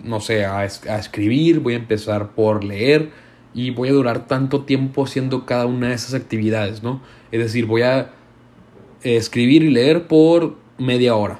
no 0.03 0.19
sé, 0.21 0.45
a, 0.45 0.65
escribir, 0.65 1.60
voy 1.60 1.73
a 1.73 1.77
empezar 1.77 2.32
por 2.32 2.63
leer 2.63 3.10
y 3.53 3.71
voy 3.71 3.89
a 3.89 3.93
durar 3.93 4.27
tanto 4.27 4.63
tiempo 4.63 5.03
haciendo 5.03 5.45
cada 5.45 5.65
una 5.65 5.89
de 5.89 5.95
esas 5.95 6.13
actividades, 6.13 6.84
¿no? 6.84 7.01
Es 7.32 7.39
decir, 7.39 7.65
voy 7.65 7.82
a 7.82 8.12
escribir 9.01 9.63
y 9.63 9.69
leer 9.69 10.08
por 10.08 10.56
media 10.77 11.15
hora. 11.15 11.39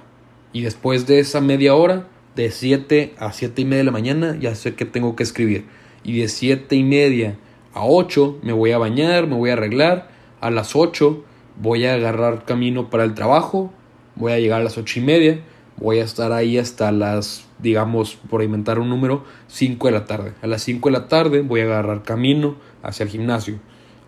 Y 0.52 0.62
después 0.62 1.06
de 1.08 1.20
esa 1.20 1.42
media 1.42 1.76
hora, 1.76 2.08
de 2.36 2.52
7 2.52 3.16
a 3.18 3.32
7 3.32 3.62
y 3.62 3.66
media 3.66 3.78
de 3.80 3.84
la 3.84 3.92
mañana, 3.92 4.38
ya 4.40 4.54
sé 4.56 4.76
que 4.76 4.86
tengo 4.86 5.16
que 5.16 5.24
escribir. 5.24 5.66
Y 6.04 6.20
de 6.20 6.28
7 6.28 6.76
y 6.76 6.84
media 6.84 7.38
a 7.78 7.86
8 7.86 8.40
me 8.42 8.54
voy 8.54 8.72
a 8.72 8.78
bañar, 8.78 9.28
me 9.28 9.36
voy 9.36 9.52
a 9.52 9.54
arreglar. 9.54 10.10
A 10.42 10.50
las 10.50 10.76
8 10.76 11.24
voy 11.62 11.86
a 11.86 11.94
agarrar 11.94 12.44
camino 12.46 12.90
para 12.90 13.04
el 13.04 13.14
trabajo. 13.14 13.72
Voy 14.16 14.32
a 14.32 14.40
llegar 14.40 14.62
a 14.62 14.64
las 14.64 14.78
8 14.78 15.00
y 15.00 15.04
media. 15.04 15.40
Voy 15.78 16.00
a 16.00 16.04
estar 16.04 16.32
ahí 16.32 16.58
hasta 16.58 16.92
las, 16.92 17.46
digamos, 17.60 18.16
por 18.16 18.42
inventar 18.42 18.80
un 18.80 18.90
número, 18.90 19.26
5 19.48 19.88
de 19.88 19.94
la 19.94 20.06
tarde. 20.06 20.34
A 20.42 20.48
las 20.48 20.64
5 20.64 20.90
de 20.90 20.94
la 20.94 21.08
tarde 21.08 21.42
voy 21.42 21.60
a 21.60 21.66
agarrar 21.66 22.02
camino 22.02 22.56
hacia 22.82 23.04
el 23.04 23.10
gimnasio. 23.10 23.60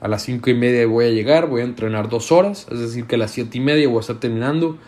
A 0.01 0.07
las 0.07 0.23
5 0.23 0.49
y 0.49 0.53
media 0.55 0.87
voy 0.87 1.05
a 1.05 1.09
llegar, 1.09 1.47
voy 1.47 1.61
a 1.61 1.65
entrenar 1.65 2.09
dos 2.09 2.31
horas, 2.31 2.67
es 2.71 2.79
decir, 2.79 3.05
que 3.05 3.15
a 3.15 3.17
las 3.19 3.31
7 3.31 3.55
y 3.55 3.61
media 3.61 3.87
voy 3.87 3.97
a 3.97 4.01
estar 4.01 4.19
terminando. 4.19 4.79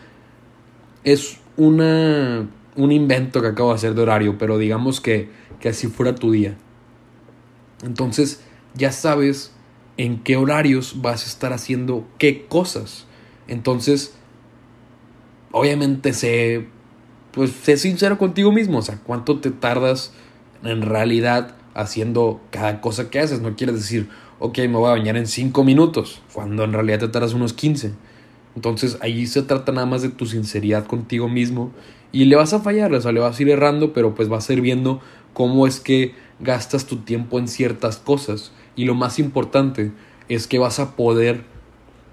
Es 1.04 1.38
una, 1.56 2.48
un 2.74 2.90
invento 2.90 3.42
que 3.42 3.48
acabo 3.48 3.68
de 3.68 3.76
hacer 3.76 3.94
de 3.94 4.02
horario, 4.02 4.38
pero 4.38 4.58
digamos 4.58 5.00
que, 5.00 5.28
que 5.60 5.68
así 5.68 5.86
fuera 5.86 6.16
tu 6.16 6.32
día. 6.32 6.56
Entonces, 7.84 8.42
ya 8.74 8.92
sabes 8.92 9.52
en 9.96 10.22
qué 10.22 10.36
horarios 10.36 11.02
vas 11.02 11.24
a 11.24 11.28
estar 11.28 11.52
haciendo 11.52 12.06
qué 12.18 12.46
cosas. 12.46 13.06
Entonces, 13.48 14.14
obviamente 15.50 16.12
sé, 16.12 16.66
pues 17.32 17.50
sé 17.50 17.76
sincero 17.76 18.18
contigo 18.18 18.52
mismo, 18.52 18.78
o 18.78 18.82
sea, 18.82 18.98
cuánto 19.04 19.38
te 19.40 19.50
tardas 19.50 20.12
en 20.62 20.82
realidad 20.82 21.54
haciendo 21.74 22.40
cada 22.50 22.80
cosa 22.80 23.10
que 23.10 23.20
haces. 23.20 23.40
No 23.40 23.56
quieres 23.56 23.76
decir, 23.76 24.08
ok, 24.38 24.58
me 24.58 24.76
voy 24.76 24.88
a 24.88 24.92
bañar 24.92 25.16
en 25.16 25.26
5 25.26 25.64
minutos, 25.64 26.22
cuando 26.32 26.64
en 26.64 26.72
realidad 26.72 27.00
te 27.00 27.08
tardas 27.08 27.34
unos 27.34 27.52
15. 27.52 27.92
Entonces 28.54 28.98
ahí 29.00 29.26
se 29.26 29.42
trata 29.42 29.72
nada 29.72 29.86
más 29.86 30.02
de 30.02 30.10
tu 30.10 30.26
sinceridad 30.26 30.86
contigo 30.86 31.28
mismo 31.28 31.72
y 32.12 32.26
le 32.26 32.36
vas 32.36 32.52
a 32.52 32.60
fallar, 32.60 32.92
o 32.92 33.00
sea, 33.00 33.12
le 33.12 33.20
vas 33.20 33.38
a 33.38 33.42
ir 33.42 33.48
errando, 33.48 33.92
pero 33.92 34.14
pues 34.14 34.28
vas 34.28 34.48
a 34.48 34.52
ir 34.52 34.60
viendo 34.60 35.00
cómo 35.32 35.66
es 35.66 35.80
que 35.80 36.14
gastas 36.40 36.86
tu 36.86 36.98
tiempo 36.98 37.38
en 37.38 37.48
ciertas 37.48 37.96
cosas. 37.96 38.52
Y 38.76 38.84
lo 38.84 38.94
más 38.94 39.18
importante 39.18 39.92
es 40.28 40.46
que 40.46 40.58
vas 40.58 40.78
a 40.78 40.96
poder 40.96 41.44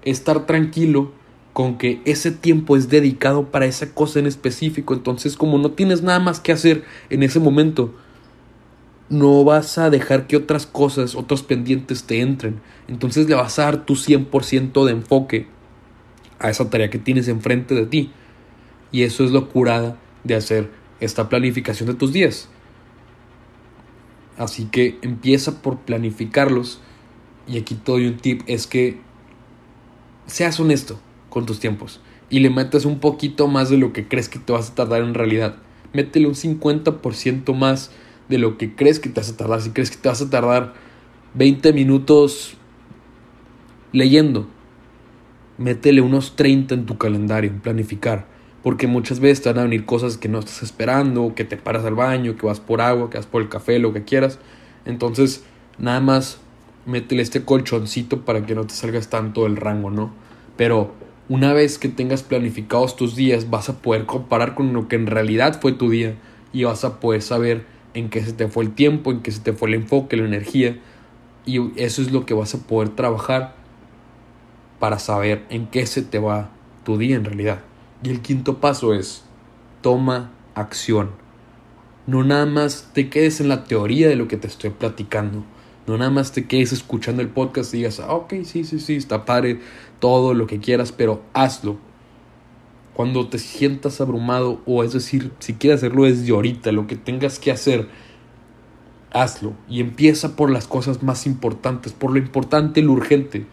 estar 0.02 0.46
tranquilo 0.46 1.12
con 1.52 1.78
que 1.78 2.00
ese 2.04 2.30
tiempo 2.30 2.76
es 2.76 2.88
dedicado 2.88 3.50
para 3.50 3.66
esa 3.66 3.92
cosa 3.92 4.18
en 4.18 4.26
específico. 4.26 4.94
Entonces, 4.94 5.36
como 5.36 5.58
no 5.58 5.72
tienes 5.72 6.02
nada 6.02 6.20
más 6.20 6.40
que 6.40 6.52
hacer 6.52 6.84
en 7.10 7.22
ese 7.22 7.40
momento, 7.40 7.94
no 9.08 9.42
vas 9.44 9.76
a 9.76 9.90
dejar 9.90 10.26
que 10.26 10.36
otras 10.36 10.66
cosas, 10.66 11.14
otros 11.16 11.42
pendientes 11.42 12.04
te 12.04 12.20
entren. 12.20 12.60
Entonces 12.88 13.28
le 13.28 13.34
vas 13.34 13.58
a 13.58 13.64
dar 13.64 13.84
tu 13.84 13.94
100% 13.94 14.84
de 14.84 14.92
enfoque 14.92 15.46
a 16.38 16.48
esa 16.48 16.70
tarea 16.70 16.90
que 16.90 16.98
tienes 16.98 17.28
enfrente 17.28 17.74
de 17.74 17.86
ti. 17.86 18.12
Y 18.92 19.02
eso 19.02 19.24
es 19.24 19.32
lo 19.32 19.48
curada 19.48 19.98
de 20.22 20.36
hacer 20.36 20.70
esta 21.00 21.28
planificación 21.28 21.88
de 21.88 21.94
tus 21.94 22.12
días. 22.12 22.48
Así 24.40 24.64
que 24.64 24.98
empieza 25.02 25.60
por 25.60 25.80
planificarlos. 25.80 26.80
Y 27.46 27.58
aquí 27.58 27.74
te 27.74 27.92
doy 27.92 28.06
un 28.06 28.16
tip, 28.16 28.40
es 28.46 28.66
que 28.66 28.98
seas 30.24 30.58
honesto 30.58 30.98
con 31.28 31.44
tus 31.44 31.60
tiempos. 31.60 32.00
Y 32.30 32.40
le 32.40 32.48
metas 32.48 32.86
un 32.86 33.00
poquito 33.00 33.48
más 33.48 33.68
de 33.68 33.76
lo 33.76 33.92
que 33.92 34.08
crees 34.08 34.30
que 34.30 34.38
te 34.38 34.52
vas 34.54 34.70
a 34.70 34.74
tardar 34.74 35.02
en 35.02 35.12
realidad. 35.12 35.56
Métele 35.92 36.26
un 36.26 36.34
50% 36.34 37.54
más 37.54 37.90
de 38.30 38.38
lo 38.38 38.56
que 38.56 38.74
crees 38.74 38.98
que 38.98 39.10
te 39.10 39.20
vas 39.20 39.28
a 39.28 39.36
tardar. 39.36 39.60
Si 39.60 39.70
crees 39.70 39.90
que 39.90 39.98
te 39.98 40.08
vas 40.08 40.22
a 40.22 40.30
tardar 40.30 40.72
20 41.34 41.74
minutos 41.74 42.54
leyendo, 43.92 44.48
métele 45.58 46.00
unos 46.00 46.34
30 46.36 46.76
en 46.76 46.86
tu 46.86 46.96
calendario, 46.96 47.50
en 47.50 47.60
planificar 47.60 48.26
porque 48.62 48.86
muchas 48.86 49.20
veces 49.20 49.42
te 49.42 49.48
van 49.48 49.58
a 49.58 49.62
venir 49.62 49.86
cosas 49.86 50.16
que 50.16 50.28
no 50.28 50.38
estás 50.38 50.62
esperando, 50.62 51.34
que 51.34 51.44
te 51.44 51.56
paras 51.56 51.84
al 51.84 51.94
baño, 51.94 52.36
que 52.36 52.46
vas 52.46 52.60
por 52.60 52.80
agua, 52.80 53.10
que 53.10 53.18
vas 53.18 53.26
por 53.26 53.42
el 53.42 53.48
café, 53.48 53.78
lo 53.78 53.92
que 53.92 54.04
quieras. 54.04 54.38
Entonces, 54.84 55.44
nada 55.78 56.00
más 56.00 56.38
métele 56.86 57.22
este 57.22 57.44
colchoncito 57.44 58.24
para 58.24 58.44
que 58.44 58.54
no 58.54 58.66
te 58.66 58.74
salgas 58.74 59.08
tanto 59.08 59.44
del 59.44 59.56
rango, 59.56 59.90
¿no? 59.90 60.12
Pero 60.56 60.92
una 61.28 61.52
vez 61.52 61.78
que 61.78 61.88
tengas 61.88 62.22
planificados 62.22 62.96
tus 62.96 63.16
días, 63.16 63.50
vas 63.50 63.68
a 63.68 63.80
poder 63.80 64.04
comparar 64.04 64.54
con 64.54 64.72
lo 64.72 64.88
que 64.88 64.96
en 64.96 65.06
realidad 65.06 65.60
fue 65.60 65.72
tu 65.72 65.88
día 65.88 66.16
y 66.52 66.64
vas 66.64 66.84
a 66.84 67.00
poder 67.00 67.22
saber 67.22 67.64
en 67.94 68.10
qué 68.10 68.22
se 68.22 68.32
te 68.32 68.48
fue 68.48 68.64
el 68.64 68.72
tiempo, 68.72 69.10
en 69.10 69.20
qué 69.20 69.30
se 69.30 69.40
te 69.40 69.52
fue 69.52 69.68
el 69.68 69.74
enfoque, 69.74 70.16
la 70.16 70.24
energía. 70.24 70.78
Y 71.46 71.60
eso 71.80 72.02
es 72.02 72.12
lo 72.12 72.26
que 72.26 72.34
vas 72.34 72.54
a 72.54 72.58
poder 72.58 72.90
trabajar 72.90 73.54
para 74.78 74.98
saber 74.98 75.44
en 75.48 75.66
qué 75.66 75.86
se 75.86 76.02
te 76.02 76.18
va 76.18 76.50
tu 76.84 76.98
día 76.98 77.16
en 77.16 77.24
realidad. 77.24 77.60
Y 78.02 78.10
el 78.10 78.20
quinto 78.20 78.60
paso 78.60 78.94
es, 78.94 79.24
toma 79.82 80.30
acción. 80.54 81.10
No 82.06 82.24
nada 82.24 82.46
más 82.46 82.90
te 82.94 83.10
quedes 83.10 83.40
en 83.40 83.48
la 83.48 83.64
teoría 83.64 84.08
de 84.08 84.16
lo 84.16 84.26
que 84.26 84.36
te 84.36 84.46
estoy 84.46 84.70
platicando. 84.70 85.44
No 85.86 85.98
nada 85.98 86.10
más 86.10 86.32
te 86.32 86.46
quedes 86.46 86.72
escuchando 86.72 87.20
el 87.20 87.28
podcast 87.28 87.74
y 87.74 87.78
digas, 87.78 88.00
ah, 88.00 88.12
ok, 88.12 88.34
sí, 88.44 88.64
sí, 88.64 88.78
sí, 88.78 88.96
está 88.96 89.24
padre, 89.24 89.60
todo 89.98 90.34
lo 90.34 90.46
que 90.46 90.60
quieras, 90.60 90.92
pero 90.92 91.22
hazlo. 91.34 91.78
Cuando 92.94 93.28
te 93.28 93.38
sientas 93.38 94.00
abrumado, 94.00 94.60
o 94.66 94.82
es 94.82 94.92
decir, 94.92 95.32
si 95.38 95.54
quieres 95.54 95.80
hacerlo 95.80 96.04
desde 96.04 96.32
ahorita, 96.32 96.72
lo 96.72 96.86
que 96.86 96.96
tengas 96.96 97.38
que 97.38 97.50
hacer, 97.50 97.88
hazlo. 99.12 99.54
Y 99.68 99.80
empieza 99.80 100.36
por 100.36 100.50
las 100.50 100.66
cosas 100.66 101.02
más 101.02 101.26
importantes, 101.26 101.92
por 101.92 102.12
lo 102.12 102.18
importante, 102.18 102.82
lo 102.82 102.92
urgente. 102.92 103.46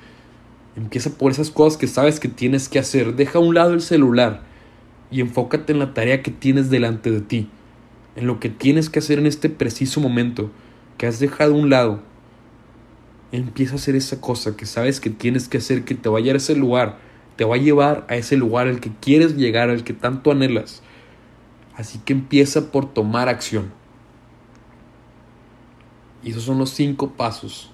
Empieza 0.77 1.09
por 1.09 1.31
esas 1.31 1.49
cosas 1.49 1.75
que 1.75 1.87
sabes 1.87 2.19
que 2.19 2.27
tienes 2.29 2.69
que 2.69 2.77
hacer. 2.77 3.15
Deja 3.15 3.39
a 3.39 3.41
un 3.41 3.55
lado 3.55 3.73
el 3.73 3.81
celular 3.81 4.43
y 5.09 5.21
enfócate 5.21 5.73
en 5.73 5.79
la 5.79 5.95
tarea 5.95 6.21
que 6.21 6.29
tienes 6.29 6.69
delante 6.69 7.09
de 7.09 7.21
ti. 7.21 7.49
En 8.15 8.27
lo 8.27 8.39
que 8.39 8.49
tienes 8.49 8.91
que 8.91 8.99
hacer 8.99 9.17
en 9.17 9.25
este 9.25 9.49
preciso 9.49 9.99
momento 10.01 10.51
que 10.99 11.07
has 11.07 11.19
dejado 11.19 11.55
a 11.55 11.57
un 11.57 11.71
lado. 11.71 12.01
Empieza 13.31 13.73
a 13.73 13.75
hacer 13.77 13.95
esa 13.95 14.21
cosa 14.21 14.55
que 14.55 14.67
sabes 14.67 14.99
que 14.99 15.09
tienes 15.09 15.47
que 15.49 15.57
hacer, 15.57 15.83
que 15.83 15.95
te 15.95 16.09
va 16.09 16.19
a 16.19 16.21
llevar 16.21 16.35
a 16.35 16.37
ese 16.37 16.55
lugar. 16.55 16.99
Te 17.37 17.43
va 17.43 17.55
a 17.55 17.59
llevar 17.59 18.05
a 18.07 18.15
ese 18.15 18.37
lugar 18.37 18.67
al 18.67 18.79
que 18.79 18.91
quieres 19.01 19.35
llegar, 19.35 19.71
al 19.71 19.83
que 19.83 19.93
tanto 19.93 20.29
anhelas. 20.29 20.83
Así 21.75 21.97
que 22.05 22.13
empieza 22.13 22.71
por 22.71 22.93
tomar 22.93 23.29
acción. 23.29 23.71
Y 26.23 26.29
esos 26.29 26.43
son 26.43 26.59
los 26.59 26.69
cinco 26.69 27.13
pasos 27.13 27.71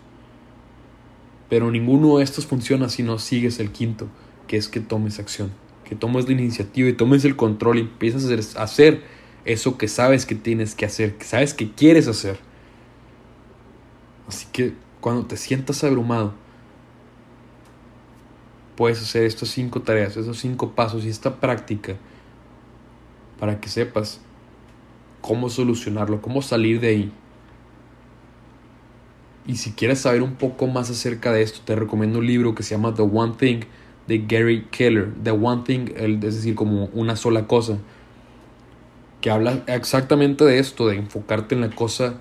pero 1.54 1.70
ninguno 1.70 2.18
de 2.18 2.24
estos 2.24 2.48
funciona 2.48 2.90
si 2.90 3.04
no 3.04 3.20
sigues 3.20 3.60
el 3.60 3.70
quinto, 3.70 4.08
que 4.48 4.58
es 4.58 4.68
que 4.68 4.80
tomes 4.80 5.20
acción, 5.20 5.52
que 5.86 5.96
tomes 5.96 6.26
la 6.26 6.32
iniciativa 6.32 6.90
y 6.90 6.94
tomes 6.94 7.26
el 7.26 7.36
control 7.36 7.78
y 7.78 7.82
empiezas 7.82 8.56
a 8.56 8.64
hacer, 8.64 9.04
eso 9.46 9.78
que 9.78 9.88
sabes 9.88 10.26
que 10.26 10.34
tienes 10.34 10.74
que 10.74 10.88
hacer, 10.88 11.16
que 11.16 11.26
sabes 11.26 11.54
que 11.54 11.72
quieres 11.72 12.08
hacer. 12.08 12.40
Así 14.28 14.48
que 14.52 14.74
cuando 15.00 15.28
te 15.28 15.38
sientas 15.38 15.84
abrumado, 15.84 16.34
puedes 18.76 19.00
hacer 19.00 19.24
estas 19.24 19.50
cinco 19.50 19.84
tareas, 19.84 20.18
estos 20.18 20.40
cinco 20.40 20.72
pasos 20.72 21.06
y 21.06 21.10
esta 21.10 21.40
práctica 21.40 21.98
para 23.40 23.60
que 23.62 23.70
sepas 23.70 24.22
cómo 25.22 25.52
solucionarlo, 25.52 26.20
cómo 26.20 26.42
salir 26.42 26.80
de 26.80 26.88
ahí. 26.88 27.14
Y 29.46 29.58
si 29.58 29.72
quieres 29.74 30.00
saber 30.00 30.22
un 30.22 30.36
poco 30.36 30.68
más 30.68 30.90
acerca 30.90 31.32
de 31.34 31.42
esto, 31.42 31.60
te 31.66 31.76
recomiendo 31.76 32.20
un 32.20 32.28
libro 32.28 32.56
que 32.56 32.64
se 32.64 32.76
llama 32.76 32.94
The 32.94 33.02
One 33.02 33.34
Thing 33.38 33.62
de 34.08 34.20
Gary 34.28 34.68
Keller. 34.72 35.10
The 35.24 35.32
One 35.32 35.64
Thing, 35.66 35.90
es 35.96 36.20
decir, 36.22 36.56
como 36.56 36.86
una 36.94 37.16
sola 37.16 37.46
cosa. 37.46 37.78
Que 39.20 39.30
habla 39.30 39.64
exactamente 39.68 40.46
de 40.46 40.60
esto, 40.60 40.88
de 40.88 40.96
enfocarte 40.96 41.56
en 41.56 41.62
la 41.62 41.70
cosa 41.70 42.16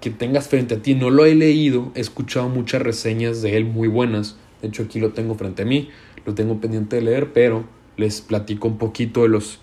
que 0.00 0.10
tengas 0.10 0.48
frente 0.48 0.74
a 0.74 0.82
ti. 0.82 0.94
No 0.94 1.10
lo 1.10 1.24
he 1.24 1.34
leído, 1.34 1.92
he 1.94 2.00
escuchado 2.00 2.48
muchas 2.48 2.82
reseñas 2.82 3.40
de 3.42 3.56
él 3.56 3.64
muy 3.64 3.88
buenas. 3.88 4.36
De 4.62 4.68
hecho, 4.68 4.84
aquí 4.84 4.98
lo 4.98 5.12
tengo 5.12 5.34
frente 5.36 5.62
a 5.62 5.64
mí, 5.64 5.90
lo 6.24 6.34
tengo 6.34 6.60
pendiente 6.60 6.96
de 6.96 7.02
leer, 7.02 7.32
pero 7.32 7.64
les 7.96 8.20
platico 8.20 8.68
un 8.68 8.78
poquito 8.78 9.22
de 9.22 9.28
los 9.28 9.60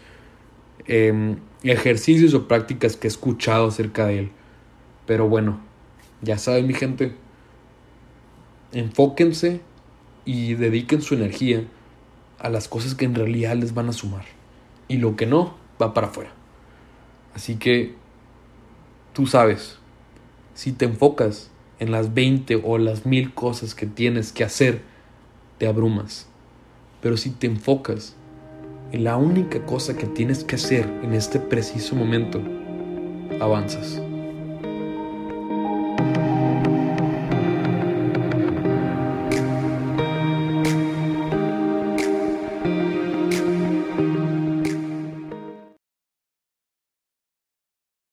em, 0.86 1.38
ejercicios 1.64 2.34
o 2.34 2.48
prácticas 2.48 2.96
que 2.96 3.08
he 3.08 3.10
escuchado 3.10 3.68
acerca 3.68 4.06
de 4.08 4.20
él. 4.20 4.32
Pero 5.06 5.28
bueno, 5.28 5.60
ya 6.24 6.38
saben 6.38 6.68
mi 6.68 6.74
gente, 6.74 7.14
enfóquense 8.72 9.62
y 10.26 10.56
dediquen 10.56 11.02
su 11.02 11.16
energía 11.16 11.64
a 12.40 12.50
las 12.50 12.68
cosas 12.68 12.96
que 12.96 13.06
en 13.06 13.16
realidad 13.16 13.56
les 13.56 13.74
van 13.74 13.90
a 13.90 13.94
sumar. 13.94 14.26
Y 14.88 14.98
lo 14.98 15.16
que 15.16 15.26
no, 15.26 15.56
va 15.82 15.94
para 15.94 16.08
afuera. 16.08 16.32
Así 17.34 17.56
que 17.56 17.96
tú 19.14 19.28
sabes, 19.28 19.78
si 20.54 20.72
te 20.72 20.86
enfocas 20.86 21.52
en 21.80 21.92
las 21.92 22.14
20 22.14 22.62
o 22.64 22.78
las 22.78 23.06
mil 23.06 23.34
cosas 23.34 23.76
que 23.76 23.86
tienes 23.86 24.32
que 24.32 24.44
hacer, 24.44 24.82
te 25.58 25.68
abrumas. 25.68 26.28
Pero 27.02 27.18
si 27.18 27.32
te 27.32 27.48
enfocas 27.48 28.16
en 28.92 29.04
la 29.04 29.18
única 29.18 29.66
cosa 29.66 29.98
que 29.98 30.06
tienes 30.06 30.44
que 30.44 30.56
hacer 30.56 30.86
en 31.04 31.14
este 31.14 31.40
preciso 31.40 31.96
momento, 31.96 32.42
avanzas. 33.40 34.03